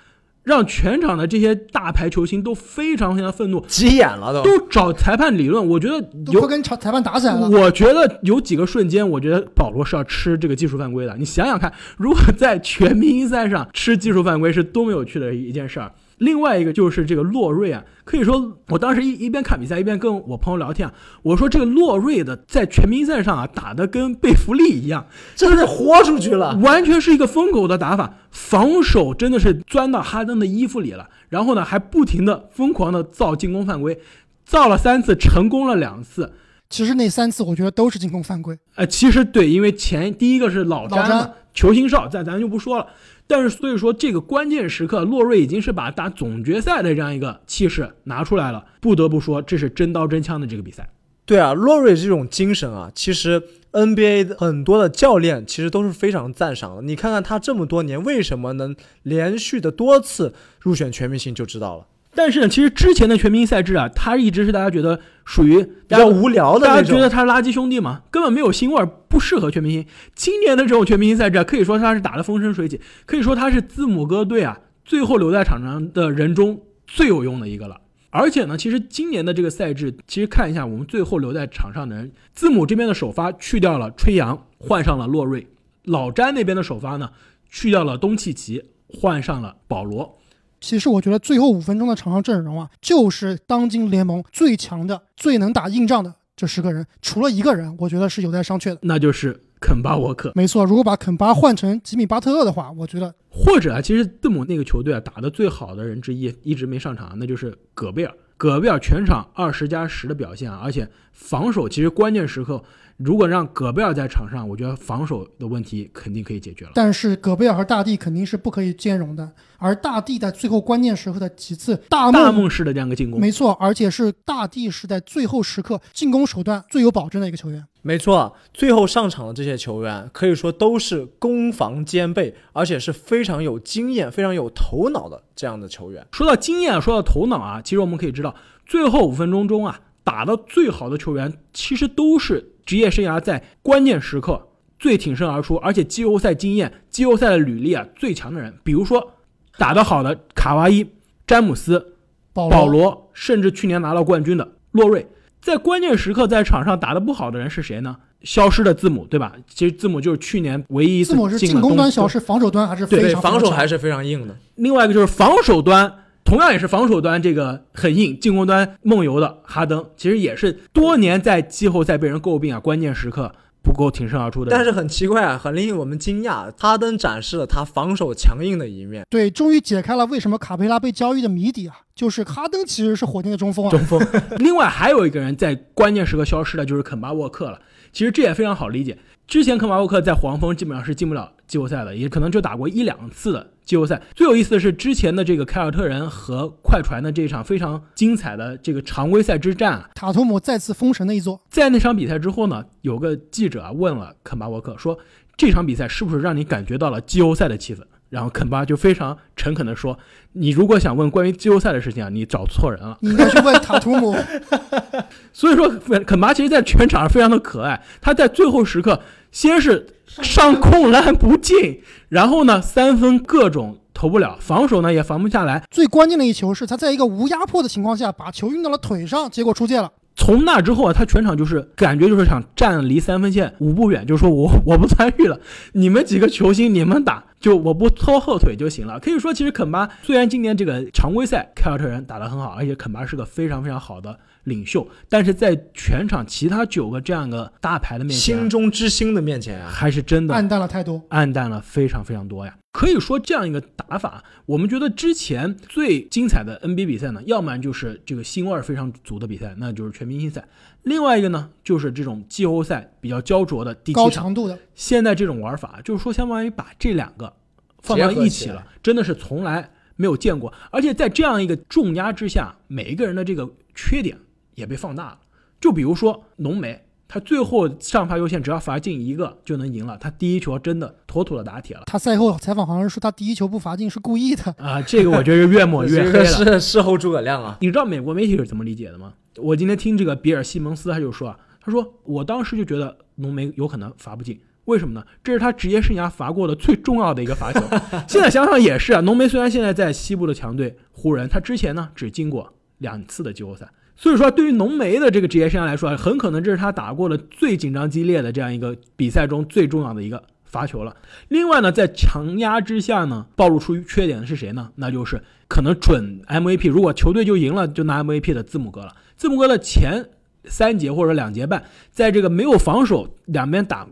[0.50, 5.66] 让全场的这些大牌球星都非常非常愤怒，急眼了都，都找裁判理论。
[5.66, 5.96] 我觉得
[6.34, 7.48] 有都跟裁裁判打起来了。
[7.48, 11.16] 我觉得有几个瞬间，我觉得保罗是要吃这个技术犯规的。
[11.18, 15.92] 你想想看，如果在全明星赛上吃技术犯规，是多么有趣的一件事儿。
[16.20, 34.00] 另外一个就是这个洛瑞啊，可以说我当时一一边看比赛一边跟我朋友聊天啊，我说这个洛瑞的在全明星赛上啊打的跟贝弗利一样，真是豁出去了，完全是一个疯狗的打法，防守真的是钻到哈登的衣服里了，然后呢还不停的疯狂的造进攻犯规，
[34.46, 36.34] 造了三次，成功了两次。
[36.70, 38.56] 其实那三次我觉得都是进攻犯规。
[38.76, 42.86] 呃，其实对，因为前第一个是老詹嘛詹球星少，咱咱就不说了。
[43.32, 48.66] 但是所以说这个关键时刻，洛瑞已经是把打总决赛的这样一个气势拿出来了。
[48.82, 50.90] 不得不说，这是真刀真枪的这个比赛。
[51.28, 56.82] 对啊，洛瑞这种精神啊，其实 NBA 的很多的教练其实都是非常赞赏的。
[56.82, 61.86] 你看看他这么多年为什么能连续的多次入选全明星，就知道了。
[62.22, 66.76] 但是呢，其实之前的全明星赛制啊，它一直是大家觉得属于比较无聊的大。
[66.76, 69.86] 家觉得它是垃圾兄弟嘛，根本没有腥味儿，不适合全明星。
[70.16, 77.80] 今年的这种全明星赛制啊，可以说他是打得风生水起，可以说他是字母哥队啊最后留在场上的人中最有用的一个了。
[78.10, 85.42] 而且呢，其实今年的这个赛制，其实看一下我们最后留在场上的人，字母这边的首发去掉了吹杨，换上了洛瑞；
[85.86, 87.12] 老詹那边的首发呢，
[87.50, 90.19] 去掉了东契奇，换上了保罗。
[90.62, 98.80] 其实我觉得最后五分钟的场上阵容啊，就是当今联盟最强的、最能打硬仗的这十个人，除了一个人，我觉得是有待商榷的。
[98.82, 100.32] 那就是肯巴沃克。
[100.36, 108.14] 没错，如果把肯巴换成吉米巴特勒的话，我觉得或者啊，其实字母那个球队啊打的最好的人之一一直没上场，那就是戈贝尔。
[108.40, 112.64] 戈贝尔全场二十加十的表现啊，而且防守其实关键时刻，
[112.96, 116.72] 如果让戈贝尔在场上，我觉得防守的问题肯定可以解决了。
[116.74, 127.66] 但是戈贝尔和大帝肯定是不可以兼容的，而大帝在最后关键时刻的几次大梦，大梦式的这样一个进攻，没错，而且是大帝是在最后时刻进攻手段最有保证的一个球员。
[127.90, 136.06] 没错，最后上场的这些球员可以说都是攻防兼备，而且是非常有经验、非常有头脑的这样的球员。
[136.12, 148.54] 说到经验，说到头脑啊，其实我们可以知道，最后五分钟中啊，打得最好的球员，其实都是职业生涯在关键时刻最挺身而出，而且季后赛经验、季后赛的履历啊最强的人。
[148.64, 149.14] 比如说，
[149.58, 150.86] 打得好的卡哇伊、
[151.26, 151.96] 詹姆斯、
[152.34, 155.08] 保保罗，甚至去年拿到冠军的洛瑞。
[155.42, 157.96] 在关键时刻在场上打得不好的人是谁呢？
[158.24, 159.34] 消失的字母，对吧？
[159.48, 164.36] 其实字母就是去年唯一一次字母是进攻端消失，防守端还是非对常防守还是非常硬的。
[164.56, 165.90] 另外一个就是防守端，
[166.26, 174.52] 同样也是防守端这个很硬，进攻端梦游的哈登，其实也是多年在季后赛被人诟病啊，关键时刻不够挺身而出的。
[174.52, 179.06] 但是很奇怪啊，很令我们惊讶，哈登展示了他防守强硬的一面。
[179.10, 181.82] 对，终于解开了为什么卡佩拉被交易的谜底啊！
[181.96, 183.70] 就是哈登其实是火箭的中锋啊。
[183.72, 184.00] 中锋。
[184.38, 187.60] 另外还有一个人在关键时刻消失的，就是肯巴沃克了。
[187.92, 188.98] 其实这也非常好理解。
[189.28, 194.02] 之前肯巴沃克在黄蜂基本上是进不了季后赛的，也可能就打过一两次的季后赛。
[194.16, 201.40] 最有意思的是之前的这个凯尔特人和快船的这一场非常精彩的这个常规赛之战啊，塔图姆再次封神的一座。
[201.52, 204.98] 在那场比赛之后呢，有个记者啊问了肯巴沃克说
[205.38, 209.98] ：“这场比赛是不是让你感觉到了季后赛的气氛？”然后肯巴就非常诚恳地说
[210.34, 212.98] ：“你如果想问关于季后赛的事情啊，你找错人了。
[213.02, 214.16] 你应该去问塔图姆。
[215.32, 215.70] ”所以说，
[216.06, 217.82] 肯巴其实在全场上非常的可爱。
[218.02, 219.02] 他在最后时刻
[219.32, 225.64] 先是上空篮不进，然后呢三分各种投不了，防守呢也防不下来。
[225.70, 229.92] 最关键的一球是他在一个无压迫的情况下把球运到了腿上，结果出界了。
[230.20, 235.40] 从那之后啊，他全场就是感觉就是想站离三分线五步远，就是说我 我不参与了，
[235.72, 239.00] 你们几个球星你们打，就我不拖后腿就行了。
[239.00, 252.54] 可以说，其实肯巴虽然今年这个常规赛凯尔特人打得很好，而且肯巴是个非常非常好的领袖，但是在全场其他九个这样的大牌的面前，心中之星的面前啊，还是真的暗淡了太多，暗淡了非常非常多呀。
[252.72, 260.42] 可以说这样一个打法，我们觉得之前最精彩的 NBA 比赛呢，要么就是这个腥味非常足的比赛，那就是全明星赛；
[260.84, 264.26] 另外一个呢，就是这种季后赛比较焦灼的第高七场。
[264.26, 264.58] 强度的。
[264.76, 267.34] 现在这种玩法，就是说相当于把这两个
[267.82, 270.54] 放到一起了，真的是从来没有见过。
[270.70, 274.16] 而且在这样一个重压之下，每一个人的这个缺点
[274.54, 275.20] 也被放大了。
[275.60, 284.54] 就比如说浓眉，他最后上罚优先只要罚进一个就能赢了，他第一球真的妥妥的打铁了他赛后采访好像是说他第一球不罚进是故意的。
[284.60, 284.80] 啊！
[284.84, 286.24] 这个我觉得是越抹越黑了。
[286.30, 287.58] 是事后诸葛亮啊。
[287.62, 289.14] 你知道美国媒体是怎么理解的吗？
[289.38, 294.40] 我今天听这个比尔西蒙斯他就说啊，他说我当时就觉得浓眉有可能罚不进。
[294.66, 295.04] 为什么呢？
[295.24, 297.60] 这是他职业生涯罚过的最重要的一个罚球。
[298.08, 303.68] 现在想想也是啊，浓眉虽然现在在西部的强队湖人，他之前呢只进过两次的季后赛，
[304.02, 310.96] 所以说对于浓眉的这个职业生涯来说，很可能这是他打过的最紧张激烈的这样一个比赛中最重要的一个罚球了。
[311.28, 314.70] 另外呢，在强压之下呢，暴露出缺点的是谁呢？
[314.76, 318.96] 那就是可能准 MVP，如果球队就赢了，就拿 MVP 的字母哥了。
[319.18, 320.06] 字母哥的前
[320.46, 323.86] 三节或者两节半，在这个没有防守，两边打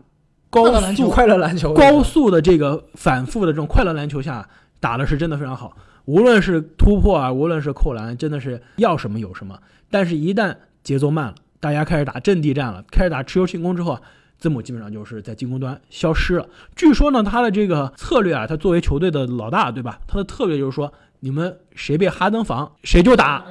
[0.48, 4.48] 高速快乐篮球快乐篮球高速的这个反复的这种快乐篮球下，
[4.80, 5.76] 打的是真的非常好。
[6.08, 9.58] 无论是突破啊，无论是扣篮，真的是要什么有什么。
[9.90, 14.00] 但是，一旦节奏慢了，大家开始打阵地战了，开始打持球进攻之后啊，
[14.38, 16.48] 字母基本上就是在进攻端消失了。
[16.74, 20.00] 据说呢，他的这个策略啊，他作为球队的老大，对吧？
[20.06, 20.90] 他的策略就是说，
[21.20, 23.44] 你们谁被哈登防，谁就打。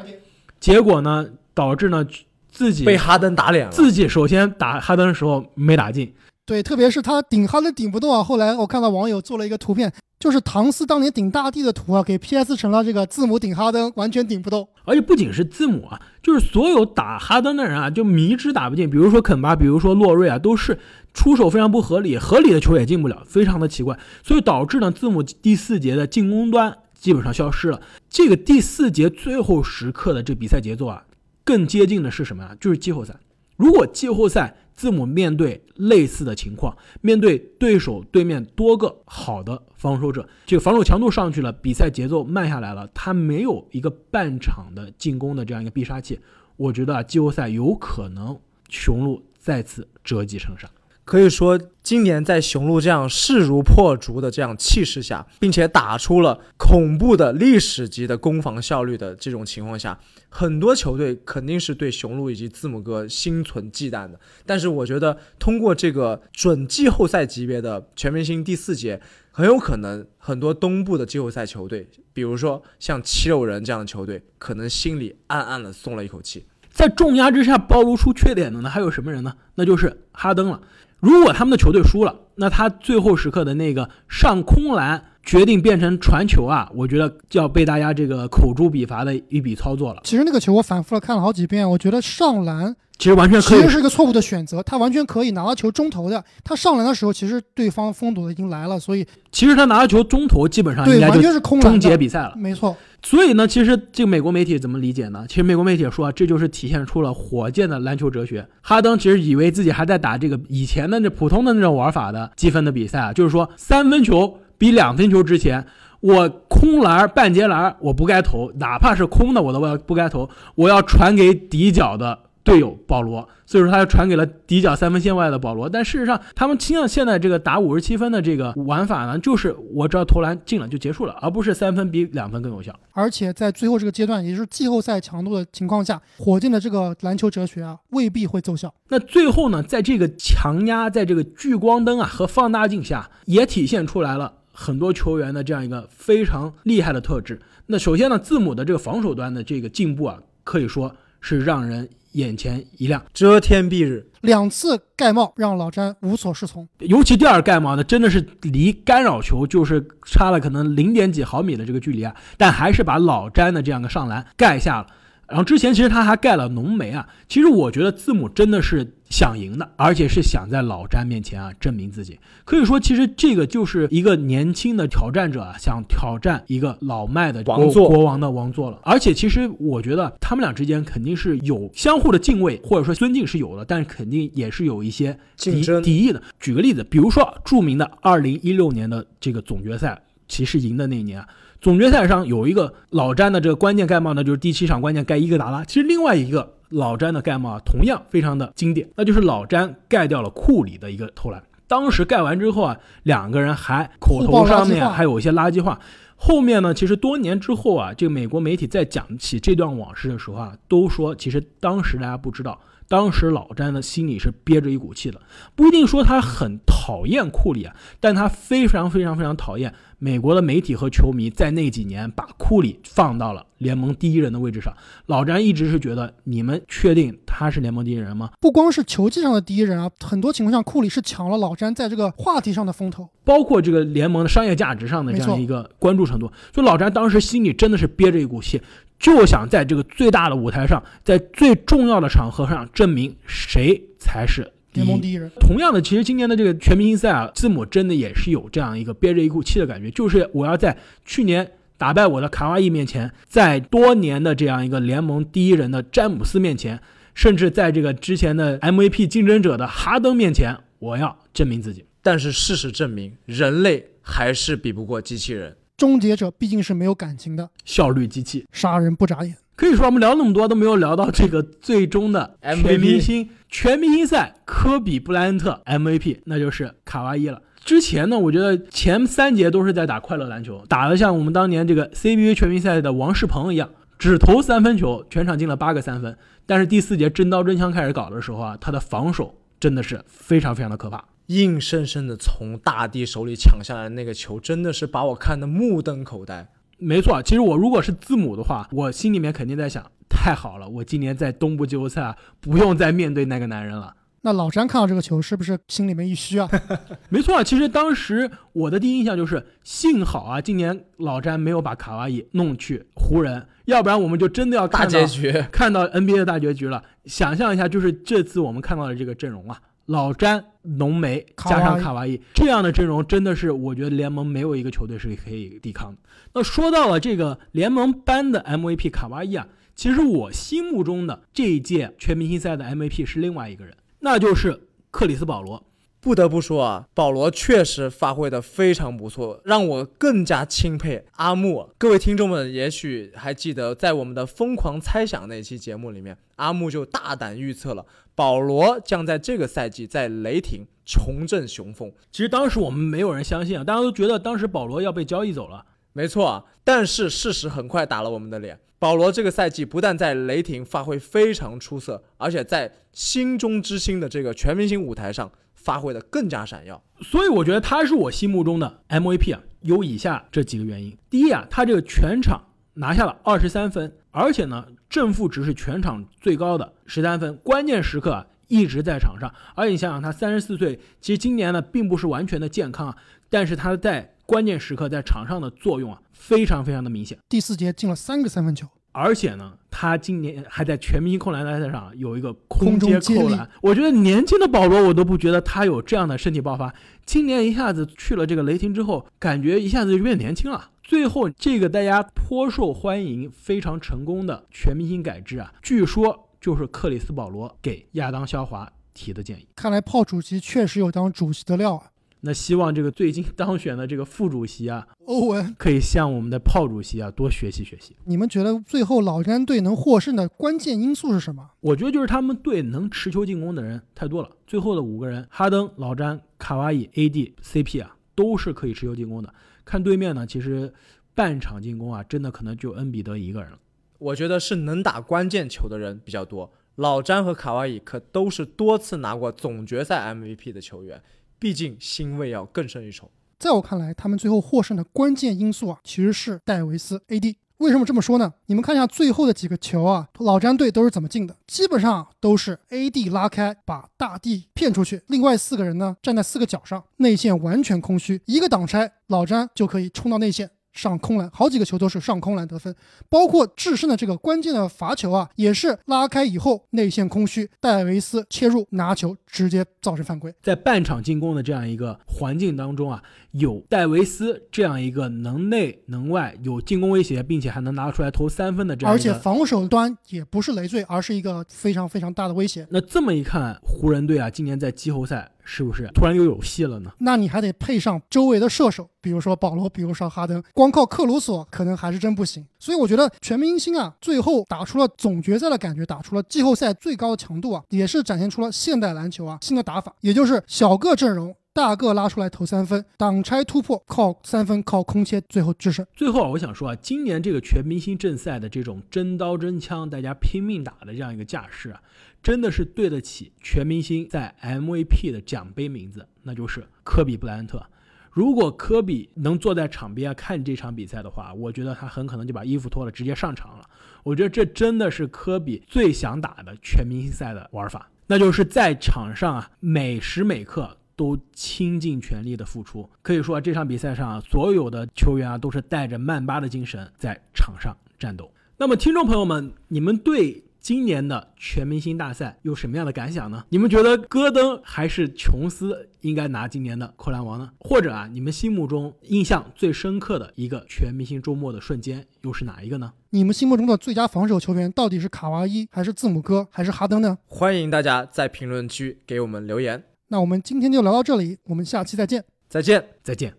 [0.60, 2.04] 结果呢，导致呢
[2.50, 3.72] 自己被哈登打脸了。
[3.72, 6.12] 自己首先打哈登的时候没打进，
[6.48, 8.24] 对，特别是他顶哈登顶不动啊。
[8.24, 14.66] 后来我看到网友做了一个图片，就是唐斯当年顶大帝的图啊，给 PS 成了这个字母顶哈登，完全顶不动。
[14.86, 18.90] 而且不仅是字母啊，就是所有打哈登的人啊，就迷之打不进。
[18.90, 20.80] 比如说肯巴，比如说洛瑞啊，都是
[21.14, 24.00] 出手非常不合理，合理的球也进不了，非常的奇怪。
[24.24, 27.82] 所以导致呢，字母第四节的进攻端基本上消失了。
[28.10, 31.04] 这个第四节最后时刻的这比赛节奏啊，
[31.44, 32.56] 更接近的是什么呀？
[32.58, 33.18] 就是季后赛。
[33.58, 46.20] 如果季后赛字母面对类似的情况，面对对手对面多个好的防守者，这个防守强度上去了，比赛节奏慢下来了，他没有一个半场的进攻的这样一个必杀器，
[46.56, 50.70] 我觉得，季后赛有可能雄鹿再次折戟沉沙。
[51.08, 59.98] 可以说，今年在雄鹿这样势如破竹的这样气势下，并且打出了恐怖的历史级的攻防效率的这种情况下，
[60.28, 64.20] 很多球队肯定是对雄鹿以及字母哥心存忌惮的。
[64.46, 69.00] 但是，我觉得通过这个准季后赛级别的全明星第四节，
[69.32, 76.46] 很有可能很多东部的季后赛球队，比如说像七六人这样的球队，可能心里暗暗的松了一口气。
[76.70, 79.34] 在重压之下暴露出缺点的呢，还有什么人呢？
[79.56, 80.62] 那就是哈登了。
[81.00, 90.02] 如果他们的球队输了，那他最后时刻的那个上空篮决定变成传球啊，我觉得就要被大家这个口诛笔伐的一笔操作了。
[90.04, 96.24] 其实那个球我反复了看了好几遍，我觉得上篮其实完全可以其实是一个错误的选择，他完全可以拿到球中投的。
[96.44, 101.96] 他上篮的时候，其实对方封堵的已经来了，所以其实他拿到球中投，基本上应该就是空篮终结。
[101.96, 102.34] 比赛了。
[102.36, 105.26] 没错，所以呢，其实这个美国媒体怎么理解呢？
[105.30, 108.48] 其实美国媒体说啊，这就是体现出了火箭的篮球哲学。
[108.62, 115.66] 哈登其实以为自己还在打这个以前的那普通的那种玩法的积分的比赛啊，就是说三分球比两分球之前，
[116.00, 122.20] 我空篮半截篮我不该投，哪怕是空的我都不该投，我要传给底角的
[122.52, 123.28] 队友保罗。
[123.46, 132.78] 所以说他传给了底角三分线外的保罗，但事实上他们倾向现在这个打五十七分的这个玩法呢，就是我只要投篮进了就结束了，而不是三分比两分更有效。
[132.92, 138.74] 而且在最后这个阶段，也就是季后赛强度的情况下，火箭的这个篮球哲学啊，未必会奏效。
[138.90, 147.40] 那最后呢，在这个强压，在这个聚光灯啊和放大镜下，也体现出来了很多球员的这样一个非常厉害的特质。
[147.68, 151.88] 那首先呢，字母的这个防守端的这个进步啊，可以说是让人
[152.18, 153.02] 眼前一亮。
[153.14, 156.68] 遮天蔽日，两次盖帽让老詹无所适从。
[156.80, 164.88] 尤其第二盖帽呢，真的是离干扰球就是差了可能零点几毫米的这个距离啊，但还是把老詹的这样一个上篮盖下了。
[165.28, 172.18] 然后之前其实他还盖了浓眉啊，其实我觉得字母真的是想赢的，而且是想在老詹面前啊证明自己。
[172.46, 178.80] 可以说，其实这个就是一个年轻的挑战者啊，想挑战一个老迈的王座国王的王座了。
[178.84, 186.22] 而且其实我觉得他们俩之间肯定是有相互的敬畏或者说尊敬是有的，但是肯定也是有一些敌敌意的。
[186.40, 191.28] 举个例子，比如说著名的二零一六年的这个总决赛，骑士赢的那一年啊，
[191.60, 195.64] 总决赛上有一个老詹的这个关键盖帽呢，就是第七场关键盖伊戈达拉。
[195.66, 201.44] 其实另外一个老詹的盖帽啊，同样非常的经典，那就是老詹盖掉了库里的一个投篮。
[201.68, 205.80] 当时盖完之后啊，两个人还口头上面还有一些垃圾话。
[206.16, 215.20] 后面呢，其实多年之后啊，这个美国媒体在讲起这段往事的时候啊，都说其实当时大家不知道，当时老詹的心里是憋着一股气的，
[215.56, 224.74] 不一定说他很讨厌库里啊，但他非常非常非常讨厌美国的媒体和球迷在那几年把库里放到了联盟第一人的位置上。
[225.08, 228.30] 老詹一直是觉得，你们确定他是联盟第一人吗？
[228.40, 233.10] 不光是球技上的第一人啊，很多情况下库里是抢了老詹在这个话题上的风头。
[233.26, 238.62] 包括这个联盟的商业价值上的这样一个关注程度，就老詹当时心里真的是憋着一股气，
[239.00, 244.52] 就想在这个最大的舞台上，在最重要的场合上证明谁才是。
[244.74, 256.80] 联盟第一人，同样的，其实今年的这个全明星赛啊，字母真的也是有这样一个憋着一股气的感觉，就是我要在去年打败我的卡哇伊面前，在多年的这样一个联盟第一人的詹姆斯面前，
[257.16, 261.86] 甚至在这个之前的 MVP 竞争者的哈登面前，我要证明自己。
[262.04, 265.56] 但是事实证明，人类还是比不过机器人。
[265.78, 269.38] 终结者毕竟是没有感情的，效率机器，杀人不眨眼。
[269.56, 277.44] 可以说我们聊那么多都没有聊到这个最终的 MVP 全明星全明星赛科比布莱恩特 MVP，那就是卡哇伊了。
[277.64, 283.70] 之前呢，我觉得前三节都是在打快乐篮球，打得像我们当年这个 CBA 全明星赛的王仕鹏一样，
[284.00, 286.18] 只投三分球，全场进了八个三分。
[286.48, 291.04] 但是第四节真刀真枪开始搞的时候啊，他的防守真的是非常非常的可怕。
[291.28, 296.48] 硬生生的从大帝手里抢下来那个球，真的是把我看得目瞪口呆。
[296.78, 303.96] 没错，其实我如果是字母的话，我心里面肯定在想，太好了，我今年在东部季后赛啊，不用再面对那个男人了。
[304.22, 306.50] 那老詹看到这个球，是不是心里面一虚啊？
[307.10, 316.84] 没错，其实当时我的第一印象就是，幸好啊，今年老詹没有把卡哇伊弄去湖人，要不然我们就真的要大看到结局，看到 NBA 的大结局了。
[317.06, 320.44] 想象一下，就是这次我们看到的这个阵容啊，老詹、
[320.78, 325.98] 浓眉加上卡哇伊这样的阵容，真的是我觉得联盟没有一个球队是可以抵抗的。
[326.34, 335.67] 那说到了这个联盟班的 MVP 卡哇伊啊，其实我心目中的这一届全明星赛的 MVP 是另外一个人，那就是克里斯保罗。
[336.08, 341.70] 不得不说啊，保罗确实发挥的非常不错，让我更加钦佩阿木。
[341.78, 347.86] 各位听众们，也许还记得在我们的疯狂猜想那期节目里面，阿木就大胆预测了
[348.16, 351.92] 保罗将在这个赛季在雷霆重振雄风。
[352.10, 355.66] 其实当时我们没有人相信啊，大家都觉得当时保罗要被交易走了。
[355.92, 358.58] 没错啊，但是事实很快打了我们的脸。
[358.80, 365.30] 保罗这个赛季不但在雷霆发挥非常出色，而且在心中之星的这个全明星舞台上
[365.68, 366.82] 发挥的更加闪耀。
[367.02, 370.98] 所以我觉得他是我心目中的 MVP 啊，有以下这几个原因。
[371.10, 372.42] 第一啊，他这个全场
[372.76, 379.30] 拿下了二十三分，而且呢正负值是全场最高的十三分，关键时刻啊一直在场上。
[379.56, 382.96] 而且你想想，他三十四岁，其实今年呢并不是完全的健康啊，
[383.30, 387.18] 但是他在关键时刻在场上的作用啊非常非常的明显。
[387.28, 388.66] 第四节进了三个三分球。
[389.00, 393.48] 而且呢，他今年还在全明星扣篮大赛上有一个空接接力扣篮。
[393.62, 396.74] 我觉得年轻的保罗，我都不觉得他有这样的身体爆发。
[397.06, 400.72] 今年一下子去了这个雷霆之后，感觉一下子就变年轻了。
[400.82, 409.48] 最后这个大家颇受欢迎、非常成功的全明星改制啊，据说就是克里斯保罗给亚当肖华提的建议。
[409.56, 411.84] 看来炮主席确实有当主席的料啊。
[412.28, 417.96] 那希望这个最近当选的这个副主席啊，欧文可以向我们的炮主席啊多学习学习。
[418.04, 421.52] 你们觉得最后老詹队能获胜的关键因素是什么？
[421.62, 424.30] 我觉得就是他们队能持球进攻的人太多了。
[424.46, 429.34] 最后的五个人，哈登、老詹、卡哇伊、AD、CP 啊，都是可以持球进攻的。
[429.64, 430.74] 看对面呢，其实
[431.16, 433.58] 半场进攻啊，真的可能就恩比德一个人了。
[434.00, 436.52] 我觉得是能打关键球的人比较多。
[436.76, 441.02] 老詹和卡哇伊可都是多次拿过总决赛 MVP 的球员。
[441.40, 443.10] 毕竟腥味要更胜一筹。
[443.40, 447.36] 在我看来，他们最后获胜的关键因素啊，其实是戴维斯 AD。
[447.58, 448.34] 为什么这么说呢？
[448.46, 451.36] 你们看一下最后的几个球啊，老詹队都是怎么进的？
[451.48, 460.52] 基本上都是 AD 拉开，把大 D 骗出去，另外四个人呢站在四个角上，内线完全空虚，一个挡拆，老詹就可以冲到内线。
[460.78, 462.74] 上空篮，好几个球都是上空篮得分，
[463.10, 470.34] 包括制胜的这个关键的罚球啊，也是拉开以后内线空虚，戴维斯切入拿球，直接造成犯规。
[470.44, 473.02] 在半场进攻的这样一个环境当中啊，
[473.32, 482.68] 有戴维斯这样一个能内能外有进攻威胁，并且还能拿出来投三分的这样，而且防守端也不是累赘，而是一个非常非常大的威胁。
[482.70, 485.32] 那这么一看，湖人队啊，今年在季后赛。
[485.50, 486.92] 是不是突然又有戏了呢？
[486.98, 492.46] 那你还得配上周围的射手，比如说保罗，比如说哈登，光靠克鲁索可能还是真不行。
[492.60, 501.34] 所以我觉得全明星啊，最后打出了总决赛的感觉，打出了季后赛最高的强度啊，也是展现出了现代篮球啊新的打法，也就是小个阵容。
[501.58, 505.84] 大个拉出来投三分，挡拆突破靠三分靠空切，最后制胜。
[505.96, 511.82] 最后啊，我想说啊，今年这个全明星正赛的这种真刀真枪，大家拼命打的这样一个架势啊，
[512.22, 517.66] 真的是对得起全明星在 MVP 的奖杯名字，那就是科比布莱恩特。
[518.12, 523.68] 如果科比能坐在场边看这场比赛的话，我觉得他很可能就把衣服脱了直接上场了。
[524.04, 530.77] 我觉得这真的是科比最想打的全明星赛的玩法，那就是在场上啊每时每刻。
[530.98, 538.30] 都倾尽全力的付出，可以说这场比赛上啊所有的球员啊都是带着曼巴的精神在场上战斗。
[538.58, 543.46] 那么，听众朋友们，你们对今年的全明星大赛有什么样的感想呢？
[543.50, 547.52] 你们觉得戈登还是琼斯应该拿今年的扣篮王呢？
[547.60, 552.92] 或者啊，你们心目中印象最深刻的一个全明星周末的瞬间又是哪一个呢？
[553.12, 557.20] 你们心目中的最佳防守球员到底是卡哇伊，还是字母哥，还是哈登呢？
[557.28, 559.84] 欢迎大家在评论区给我们留言。
[560.10, 563.38] 那我们今天就聊到这里，我们下期再见，再见，再见。